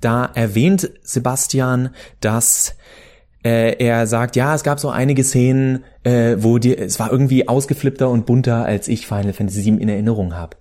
Da 0.00 0.26
erwähnt 0.34 0.90
Sebastian, 1.02 1.90
dass 2.20 2.76
äh, 3.44 3.76
er 3.84 4.06
sagt, 4.06 4.36
ja, 4.36 4.54
es 4.54 4.62
gab 4.62 4.78
so 4.78 4.90
einige 4.90 5.24
Szenen, 5.24 5.84
äh, 6.04 6.36
wo 6.38 6.58
die, 6.58 6.76
es 6.76 7.00
war 7.00 7.10
irgendwie 7.10 7.48
ausgeflippter 7.48 8.08
und 8.08 8.26
bunter, 8.26 8.64
als 8.64 8.88
ich 8.88 9.06
Final 9.06 9.32
Fantasy 9.32 9.64
VII 9.64 9.82
in 9.82 9.88
Erinnerung 9.88 10.34
habe. 10.34 10.56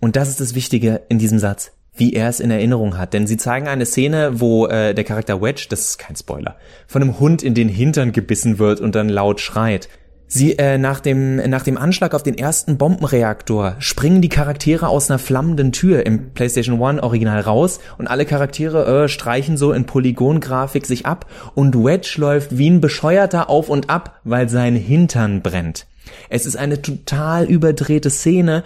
Und 0.00 0.16
das 0.16 0.28
ist 0.28 0.40
das 0.40 0.54
Wichtige 0.54 1.02
in 1.08 1.18
diesem 1.18 1.38
Satz 1.38 1.72
wie 1.94 2.12
er 2.14 2.28
es 2.28 2.40
in 2.40 2.50
Erinnerung 2.50 2.96
hat. 2.96 3.12
Denn 3.14 3.26
sie 3.26 3.36
zeigen 3.36 3.68
eine 3.68 3.86
Szene, 3.86 4.40
wo 4.40 4.66
äh, 4.66 4.94
der 4.94 5.04
Charakter 5.04 5.40
Wedge, 5.42 5.66
das 5.68 5.80
ist 5.80 5.98
kein 5.98 6.16
Spoiler, 6.16 6.56
von 6.86 7.02
einem 7.02 7.20
Hund 7.20 7.42
in 7.42 7.54
den 7.54 7.68
Hintern 7.68 8.12
gebissen 8.12 8.58
wird 8.58 8.80
und 8.80 8.94
dann 8.94 9.08
laut 9.08 9.40
schreit. 9.40 9.88
Sie 10.32 10.56
äh, 10.58 10.78
nach 10.78 11.00
dem 11.00 11.36
nach 11.50 11.64
dem 11.64 11.76
Anschlag 11.76 12.14
auf 12.14 12.22
den 12.22 12.38
ersten 12.38 12.78
Bombenreaktor 12.78 13.74
springen 13.80 14.22
die 14.22 14.28
Charaktere 14.28 14.86
aus 14.86 15.10
einer 15.10 15.18
flammenden 15.18 15.72
Tür 15.72 16.06
im 16.06 16.32
PlayStation 16.34 16.80
1 16.80 17.02
Original 17.02 17.40
raus 17.40 17.80
und 17.98 18.06
alle 18.06 18.24
Charaktere 18.26 19.06
äh, 19.06 19.08
streichen 19.08 19.56
so 19.56 19.72
in 19.72 19.86
Polygongrafik 19.86 20.86
sich 20.86 21.04
ab 21.04 21.26
und 21.56 21.74
Wedge 21.74 22.14
läuft 22.18 22.56
wie 22.56 22.70
ein 22.70 22.80
bescheuerter 22.80 23.50
auf 23.50 23.68
und 23.68 23.90
ab, 23.90 24.20
weil 24.22 24.48
sein 24.48 24.76
Hintern 24.76 25.42
brennt. 25.42 25.88
Es 26.28 26.46
ist 26.46 26.54
eine 26.54 26.80
total 26.80 27.46
überdrehte 27.46 28.10
Szene, 28.10 28.62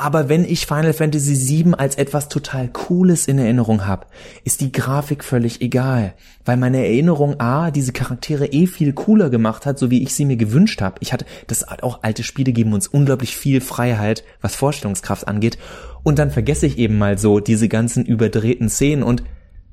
aber 0.00 0.28
wenn 0.28 0.44
ich 0.44 0.66
Final 0.66 0.92
Fantasy 0.92 1.34
VII 1.34 1.74
als 1.76 1.96
etwas 1.96 2.28
total 2.28 2.68
Cooles 2.68 3.26
in 3.26 3.36
Erinnerung 3.36 3.84
habe, 3.84 4.06
ist 4.44 4.60
die 4.60 4.70
Grafik 4.70 5.24
völlig 5.24 5.60
egal, 5.60 6.14
weil 6.44 6.56
meine 6.56 6.78
Erinnerung 6.78 7.40
a 7.40 7.72
diese 7.72 7.92
Charaktere 7.92 8.46
eh 8.46 8.68
viel 8.68 8.92
cooler 8.92 9.28
gemacht 9.28 9.66
hat, 9.66 9.76
so 9.76 9.90
wie 9.90 10.04
ich 10.04 10.14
sie 10.14 10.24
mir 10.24 10.36
gewünscht 10.36 10.82
habe. 10.82 10.98
Ich 11.00 11.12
hatte 11.12 11.26
das 11.48 11.66
auch 11.82 11.98
alte 12.02 12.22
Spiele 12.22 12.52
geben 12.52 12.74
uns 12.74 12.86
unglaublich 12.86 13.36
viel 13.36 13.60
Freiheit, 13.60 14.22
was 14.40 14.54
Vorstellungskraft 14.54 15.26
angeht, 15.26 15.58
und 16.04 16.20
dann 16.20 16.30
vergesse 16.30 16.66
ich 16.66 16.78
eben 16.78 16.96
mal 16.96 17.18
so 17.18 17.40
diese 17.40 17.68
ganzen 17.68 18.06
überdrehten 18.06 18.68
Szenen 18.68 19.02
und 19.02 19.24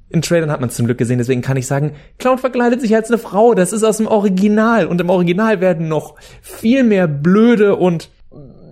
in 0.09 0.23
Trailern 0.23 0.49
hat 0.49 0.59
man 0.59 0.69
es 0.69 0.75
zum 0.75 0.87
Glück 0.87 0.97
gesehen, 0.97 1.19
deswegen 1.19 1.41
kann 1.43 1.57
ich 1.57 1.67
sagen, 1.67 1.91
Cloud 2.17 2.39
verkleidet 2.39 2.81
sich 2.81 2.95
als 2.95 3.09
eine 3.09 3.19
Frau, 3.19 3.53
das 3.53 3.73
ist 3.73 3.83
aus 3.83 3.97
dem 3.97 4.07
Original 4.07 4.87
und 4.87 4.99
im 5.01 5.11
Original 5.11 5.61
werden 5.61 5.87
noch 5.87 6.15
viel 6.41 6.83
mehr 6.83 7.07
blöde 7.07 7.75
und 7.75 8.09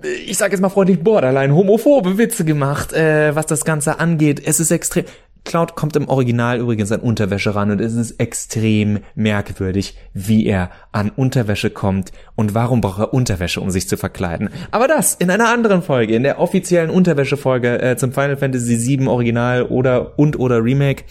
ich 0.03 0.37
sage 0.37 0.53
jetzt 0.53 0.61
mal 0.61 0.69
freundlich, 0.69 1.03
borderline 1.03 1.55
homophobe 1.55 2.17
Witze 2.17 2.45
gemacht, 2.45 2.93
äh, 2.93 3.35
was 3.35 3.45
das 3.45 3.65
Ganze 3.65 3.99
angeht. 3.99 4.41
Es 4.45 4.59
ist 4.59 4.71
extrem. 4.71 5.05
Cloud 5.45 5.75
kommt 5.75 5.97
im 5.97 6.07
Original 6.07 6.59
übrigens 6.59 6.91
an 6.93 7.01
Unterwäsche 7.01 7.53
ran 7.53 7.69
und 7.69 7.81
es 7.81 7.95
ist 7.95 8.11
extrem 8.11 8.99
merkwürdig, 9.13 9.97
wie 10.13 10.45
er 10.45 10.71
an 10.93 11.09
Unterwäsche 11.09 11.69
kommt 11.69 12.13
und 12.35 12.53
warum 12.53 12.79
braucht 12.79 12.99
er 12.99 13.13
Unterwäsche, 13.13 13.59
um 13.59 13.69
sich 13.69 13.89
zu 13.89 13.97
verkleiden. 13.97 14.49
Aber 14.71 14.87
das 14.87 15.15
in 15.15 15.29
einer 15.29 15.49
anderen 15.49 15.81
Folge, 15.81 16.15
in 16.15 16.23
der 16.23 16.39
offiziellen 16.39 16.89
Unterwäschefolge 16.89 17.81
äh, 17.81 17.97
zum 17.97 18.13
Final 18.13 18.37
Fantasy 18.37 18.87
VII 18.87 19.07
Original 19.07 19.63
oder 19.63 20.17
und 20.17 20.39
oder 20.39 20.63
Remake. 20.63 21.03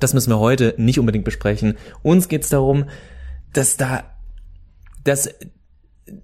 Das 0.00 0.14
müssen 0.14 0.30
wir 0.30 0.40
heute 0.40 0.74
nicht 0.76 0.98
unbedingt 0.98 1.24
besprechen. 1.24 1.74
Uns 2.02 2.28
geht's 2.28 2.48
darum, 2.48 2.86
dass 3.52 3.76
da 3.76 4.02
dass 5.04 5.32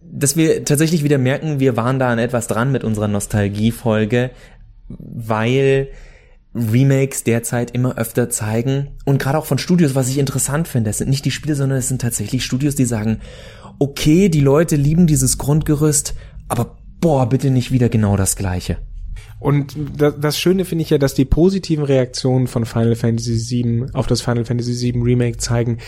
dass 0.03 0.37
wir 0.37 0.65
tatsächlich 0.65 1.05
wieder 1.05 1.19
merken, 1.19 1.61
wir 1.61 1.77
waren 1.77 1.99
da 1.99 2.11
an 2.11 2.19
etwas 2.19 2.47
dran 2.47 2.73
mit 2.73 2.85
unserer 2.85 3.09
Nostalgiefolge, 3.09 4.31
weil 4.89 5.89
Remakes 6.55 7.25
derzeit 7.25 7.73
immer 7.73 7.99
öfter 7.99 8.31
zeigen 8.31 8.93
und 9.05 9.19
gerade 9.19 9.39
auch 9.39 9.47
von 9.47 9.59
Studios, 9.59 9.95
was 9.95 10.09
ich 10.09 10.19
interessant 10.19 10.69
finde, 10.69 10.91
es 10.91 10.99
sind 10.99 11.11
nicht 11.11 11.25
die 11.25 11.33
Spiele, 11.33 11.57
sondern 11.57 11.79
es 11.79 11.89
sind 11.89 12.01
tatsächlich 12.01 12.45
Studios, 12.45 12.77
die 12.77 12.85
sagen, 12.85 13.21
okay, 13.79 14.29
die 14.29 14.41
Leute 14.41 14.77
lieben 14.77 15.07
dieses 15.07 15.37
Grundgerüst, 15.39 16.15
aber 16.49 16.77
boah, 17.01 17.29
bitte 17.29 17.51
nicht 17.51 17.73
wieder 17.73 17.89
genau 17.89 18.17
das 18.17 18.37
gleiche. 18.37 18.79
Und 19.41 19.77
das, 19.99 20.39
Schöne 20.39 20.65
finde 20.65 20.83
ich 20.83 20.91
ja, 20.91 20.99
dass 20.99 21.13
die 21.13 21.25
positiven 21.25 21.85
Reaktionen 21.85 22.47
von 22.47 22.65
Final 22.65 22.95
Fantasy 22.95 23.63
VII 23.63 23.87
auf 23.93 24.07
das 24.07 24.23
Final 24.23 24.45
Fantasy 24.45 24.93
VII 24.93 25.03
Remake 25.03 25.37
zeigen, 25.39 25.79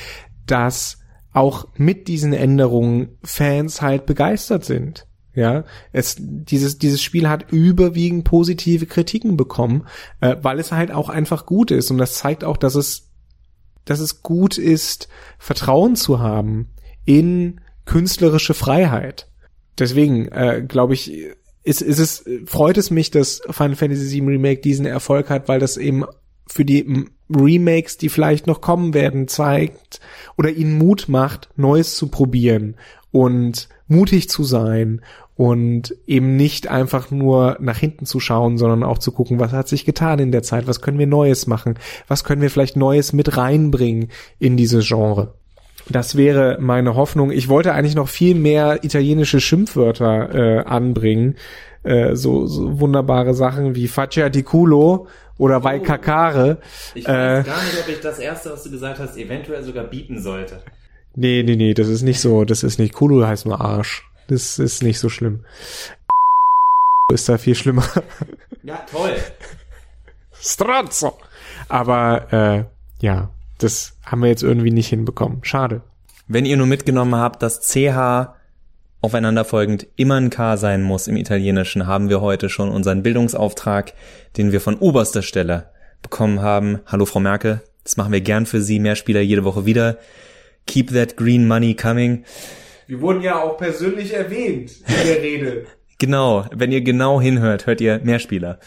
dass 0.46 0.98
auch 1.36 1.68
mit 1.76 2.08
diesen 2.08 2.32
Änderungen 2.32 3.18
Fans 3.22 3.82
halt 3.82 4.06
begeistert 4.06 4.64
sind. 4.64 5.06
Ja, 5.34 5.64
es 5.92 6.16
dieses 6.18 6.78
dieses 6.78 7.02
Spiel 7.02 7.28
hat 7.28 7.52
überwiegend 7.52 8.24
positive 8.24 8.86
Kritiken 8.86 9.36
bekommen, 9.36 9.86
äh, 10.22 10.36
weil 10.40 10.58
es 10.58 10.72
halt 10.72 10.90
auch 10.90 11.10
einfach 11.10 11.44
gut 11.44 11.70
ist 11.70 11.90
und 11.90 11.98
das 11.98 12.14
zeigt 12.14 12.42
auch, 12.42 12.56
dass 12.56 12.74
es 12.74 13.10
dass 13.84 14.00
es 14.00 14.22
gut 14.22 14.56
ist, 14.56 15.08
Vertrauen 15.38 15.94
zu 15.94 16.20
haben 16.20 16.70
in 17.04 17.60
künstlerische 17.84 18.54
Freiheit. 18.54 19.30
Deswegen 19.78 20.28
äh, 20.28 20.64
glaube 20.66 20.94
ich, 20.94 21.12
ist, 21.62 21.82
ist 21.82 21.98
es 21.98 22.24
freut 22.46 22.78
es 22.78 22.90
mich, 22.90 23.10
dass 23.10 23.42
Final 23.50 23.76
Fantasy 23.76 24.22
VII 24.22 24.28
Remake 24.28 24.62
diesen 24.62 24.86
Erfolg 24.86 25.28
hat, 25.28 25.48
weil 25.48 25.60
das 25.60 25.76
eben 25.76 26.06
für 26.46 26.64
die 26.64 27.10
Remakes, 27.34 27.96
die 27.96 28.08
vielleicht 28.08 28.46
noch 28.46 28.60
kommen 28.60 28.94
werden, 28.94 29.28
zeigt 29.28 30.00
oder 30.36 30.50
ihnen 30.50 30.78
Mut 30.78 31.06
macht, 31.08 31.48
Neues 31.56 31.96
zu 31.96 32.08
probieren 32.08 32.76
und 33.10 33.68
mutig 33.88 34.28
zu 34.28 34.44
sein 34.44 35.00
und 35.36 35.94
eben 36.06 36.36
nicht 36.36 36.68
einfach 36.68 37.10
nur 37.10 37.58
nach 37.60 37.76
hinten 37.76 38.06
zu 38.06 38.20
schauen, 38.20 38.56
sondern 38.56 38.82
auch 38.82 38.98
zu 38.98 39.12
gucken, 39.12 39.38
was 39.38 39.52
hat 39.52 39.68
sich 39.68 39.84
getan 39.84 40.18
in 40.18 40.32
der 40.32 40.42
Zeit, 40.42 40.66
was 40.66 40.80
können 40.80 40.98
wir 40.98 41.06
Neues 41.06 41.46
machen, 41.46 41.78
was 42.08 42.24
können 42.24 42.40
wir 42.40 42.50
vielleicht 42.50 42.76
Neues 42.76 43.12
mit 43.12 43.36
reinbringen 43.36 44.08
in 44.38 44.56
diese 44.56 44.80
Genre. 44.80 45.34
Das 45.88 46.16
wäre 46.16 46.58
meine 46.60 46.96
Hoffnung. 46.96 47.30
Ich 47.30 47.48
wollte 47.48 47.72
eigentlich 47.72 47.94
noch 47.94 48.08
viel 48.08 48.34
mehr 48.34 48.82
italienische 48.82 49.40
Schimpfwörter 49.40 50.34
äh, 50.34 50.64
anbringen, 50.64 51.36
äh, 51.84 52.16
so, 52.16 52.46
so 52.46 52.80
wunderbare 52.80 53.34
Sachen 53.34 53.76
wie 53.76 53.86
Faccia 53.86 54.28
di 54.28 54.42
culo 54.42 55.06
oder 55.38 55.60
bei 55.60 55.78
Kakare. 55.78 56.58
Ich 56.94 57.06
weiß 57.06 57.46
äh, 57.46 57.48
gar 57.48 57.62
nicht, 57.64 57.78
ob 57.80 57.88
ich 57.88 58.00
das 58.00 58.18
erste, 58.18 58.52
was 58.52 58.62
du 58.62 58.70
gesagt 58.70 58.98
hast, 58.98 59.16
eventuell 59.16 59.62
sogar 59.62 59.84
bieten 59.84 60.20
sollte. 60.20 60.62
Nee, 61.14 61.42
nee, 61.44 61.56
nee, 61.56 61.74
das 61.74 61.88
ist 61.88 62.02
nicht 62.02 62.20
so, 62.20 62.44
das 62.44 62.62
ist 62.62 62.78
nicht 62.78 62.94
Kulu 62.94 63.24
heißt 63.24 63.46
nur 63.46 63.60
Arsch. 63.60 64.08
Das 64.28 64.58
ist 64.58 64.82
nicht 64.82 64.98
so 64.98 65.08
schlimm. 65.08 65.44
Ist 67.12 67.28
da 67.28 67.38
viel 67.38 67.54
schlimmer. 67.54 67.84
Ja, 68.64 68.84
toll. 68.90 69.14
Strazzo. 70.32 71.16
Aber 71.68 72.32
äh, 72.32 72.64
ja, 73.00 73.30
das 73.58 73.96
haben 74.04 74.22
wir 74.22 74.28
jetzt 74.28 74.42
irgendwie 74.42 74.72
nicht 74.72 74.88
hinbekommen. 74.88 75.38
Schade. 75.42 75.82
Wenn 76.26 76.44
ihr 76.44 76.56
nur 76.56 76.66
mitgenommen 76.66 77.14
habt, 77.14 77.42
dass 77.42 77.60
CH 77.60 78.34
aufeinanderfolgend 79.06 79.86
immer 79.94 80.16
ein 80.16 80.30
K 80.30 80.56
sein 80.56 80.82
muss 80.82 81.06
im 81.06 81.16
Italienischen, 81.16 81.86
haben 81.86 82.08
wir 82.08 82.20
heute 82.20 82.48
schon 82.48 82.70
unseren 82.70 83.04
Bildungsauftrag, 83.04 83.92
den 84.36 84.50
wir 84.50 84.60
von 84.60 84.74
oberster 84.74 85.22
Stelle 85.22 85.70
bekommen 86.02 86.42
haben. 86.42 86.80
Hallo 86.86 87.06
Frau 87.06 87.20
Merkel, 87.20 87.62
das 87.84 87.96
machen 87.96 88.12
wir 88.12 88.20
gern 88.20 88.46
für 88.46 88.60
Sie, 88.60 88.80
mehr 88.80 88.96
Spieler 88.96 89.20
jede 89.20 89.44
Woche 89.44 89.64
wieder. 89.64 89.98
Keep 90.66 90.92
that 90.92 91.16
green 91.16 91.46
money 91.46 91.74
coming. 91.74 92.24
Wir 92.88 93.00
wurden 93.00 93.22
ja 93.22 93.40
auch 93.40 93.56
persönlich 93.56 94.12
erwähnt 94.12 94.72
in 94.88 95.06
der 95.06 95.22
Rede. 95.22 95.66
genau, 96.00 96.46
wenn 96.52 96.72
ihr 96.72 96.80
genau 96.80 97.20
hinhört, 97.20 97.66
hört 97.66 97.80
ihr 97.80 98.00
Mehrspieler. 98.02 98.58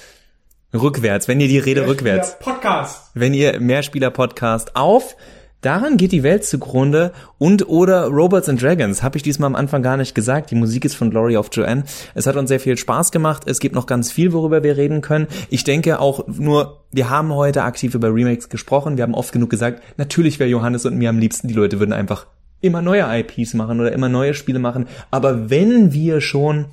Rückwärts, 0.73 1.27
wenn 1.27 1.41
ihr 1.41 1.49
die 1.49 1.59
Rede 1.59 1.85
rückwärts. 1.85 2.39
Podcast. 2.39 3.11
Wenn 3.13 3.33
ihr 3.33 3.59
Mehrspieler 3.59 4.11
Podcast 4.11 4.77
auf 4.77 5.17
Daran 5.61 5.97
geht 5.97 6.13
die 6.13 6.23
Welt 6.23 6.45
zugrunde 6.45 7.11
und 7.37 7.67
oder 7.67 8.05
Robots 8.05 8.47
and 8.47 8.61
Dragons, 8.61 9.03
habe 9.03 9.17
ich 9.17 9.23
diesmal 9.23 9.47
am 9.47 9.55
Anfang 9.55 9.83
gar 9.83 9.97
nicht 9.97 10.15
gesagt. 10.15 10.51
Die 10.51 10.55
Musik 10.55 10.85
ist 10.85 10.95
von 10.95 11.09
Glory 11.09 11.35
of 11.35 11.49
Joanne. 11.51 11.83
Es 12.15 12.27
hat 12.27 12.37
uns 12.37 12.47
sehr 12.47 12.61
viel 12.61 12.77
Spaß 12.77 13.11
gemacht. 13.11 13.43
Es 13.45 13.59
gibt 13.59 13.75
noch 13.75 13.85
ganz 13.85 14.09
viel, 14.09 14.31
worüber 14.31 14.63
wir 14.63 14.77
reden 14.77 15.01
können. 15.01 15.27
Ich 15.49 15.65
denke 15.65 15.99
auch 15.99 16.25
nur, 16.27 16.83
wir 16.91 17.09
haben 17.09 17.33
heute 17.33 17.63
aktiv 17.63 17.93
über 17.93 18.13
Remakes 18.13 18.47
gesprochen. 18.47 18.95
Wir 18.95 19.03
haben 19.03 19.13
oft 19.13 19.33
genug 19.33 19.49
gesagt, 19.49 19.83
natürlich 19.97 20.39
wäre 20.39 20.49
Johannes 20.49 20.85
und 20.85 20.97
mir 20.97 21.09
am 21.09 21.19
liebsten, 21.19 21.49
die 21.49 21.53
Leute 21.53 21.79
würden 21.79 21.91
einfach 21.91 22.27
immer 22.61 22.81
neue 22.81 23.03
IPs 23.19 23.53
machen 23.53 23.81
oder 23.81 23.91
immer 23.91 24.07
neue 24.07 24.33
Spiele 24.35 24.59
machen. 24.59 24.87
Aber 25.11 25.49
wenn 25.49 25.91
wir 25.91 26.21
schon 26.21 26.67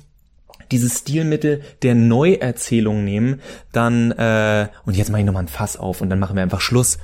dieses 0.71 0.99
Stilmittel 0.99 1.61
der 1.81 1.95
Neuerzählung 1.95 3.03
nehmen, 3.03 3.41
dann, 3.73 4.11
äh, 4.11 4.67
und 4.85 4.95
jetzt 4.95 5.09
mache 5.09 5.21
ich 5.21 5.25
nochmal 5.25 5.43
ein 5.43 5.49
Fass 5.49 5.75
auf 5.75 5.99
und 5.99 6.09
dann 6.09 6.19
machen 6.19 6.37
wir 6.37 6.43
einfach 6.43 6.61
Schluss 6.61 6.99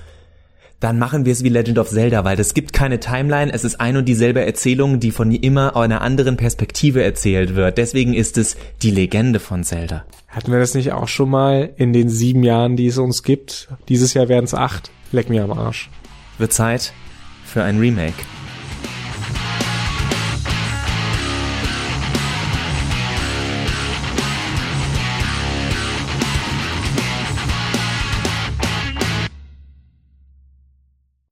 dann 0.83 0.99
machen 0.99 1.23
wir 1.23 1.31
es 1.31 1.45
wie 1.45 1.49
Legend 1.49 1.79
of 1.79 1.89
Zelda, 1.89 2.25
weil 2.25 2.37
es 2.37 2.53
gibt 2.53 2.73
keine 2.73 2.99
Timeline, 2.99 3.53
es 3.53 3.63
ist 3.63 3.79
ein 3.79 3.95
und 3.95 4.05
dieselbe 4.05 4.45
Erzählung, 4.45 4.99
die 4.99 5.11
von 5.11 5.31
immer 5.31 5.77
einer 5.77 6.01
anderen 6.01 6.35
Perspektive 6.35 7.01
erzählt 7.01 7.55
wird. 7.55 7.77
Deswegen 7.77 8.13
ist 8.13 8.37
es 8.37 8.57
die 8.81 8.91
Legende 8.91 9.39
von 9.39 9.63
Zelda. 9.63 10.03
Hatten 10.27 10.51
wir 10.51 10.59
das 10.59 10.73
nicht 10.73 10.91
auch 10.91 11.07
schon 11.07 11.29
mal 11.29 11.69
in 11.77 11.93
den 11.93 12.09
sieben 12.09 12.43
Jahren, 12.43 12.75
die 12.75 12.87
es 12.87 12.97
uns 12.97 13.23
gibt? 13.23 13.69
Dieses 13.87 14.13
Jahr 14.13 14.27
werden 14.27 14.43
es 14.43 14.53
acht. 14.53 14.91
Leck 15.13 15.29
mir 15.29 15.45
am 15.45 15.53
Arsch. 15.53 15.89
Wird 16.37 16.51
Zeit 16.51 16.91
für 17.45 17.63
ein 17.63 17.79
Remake. 17.79 18.15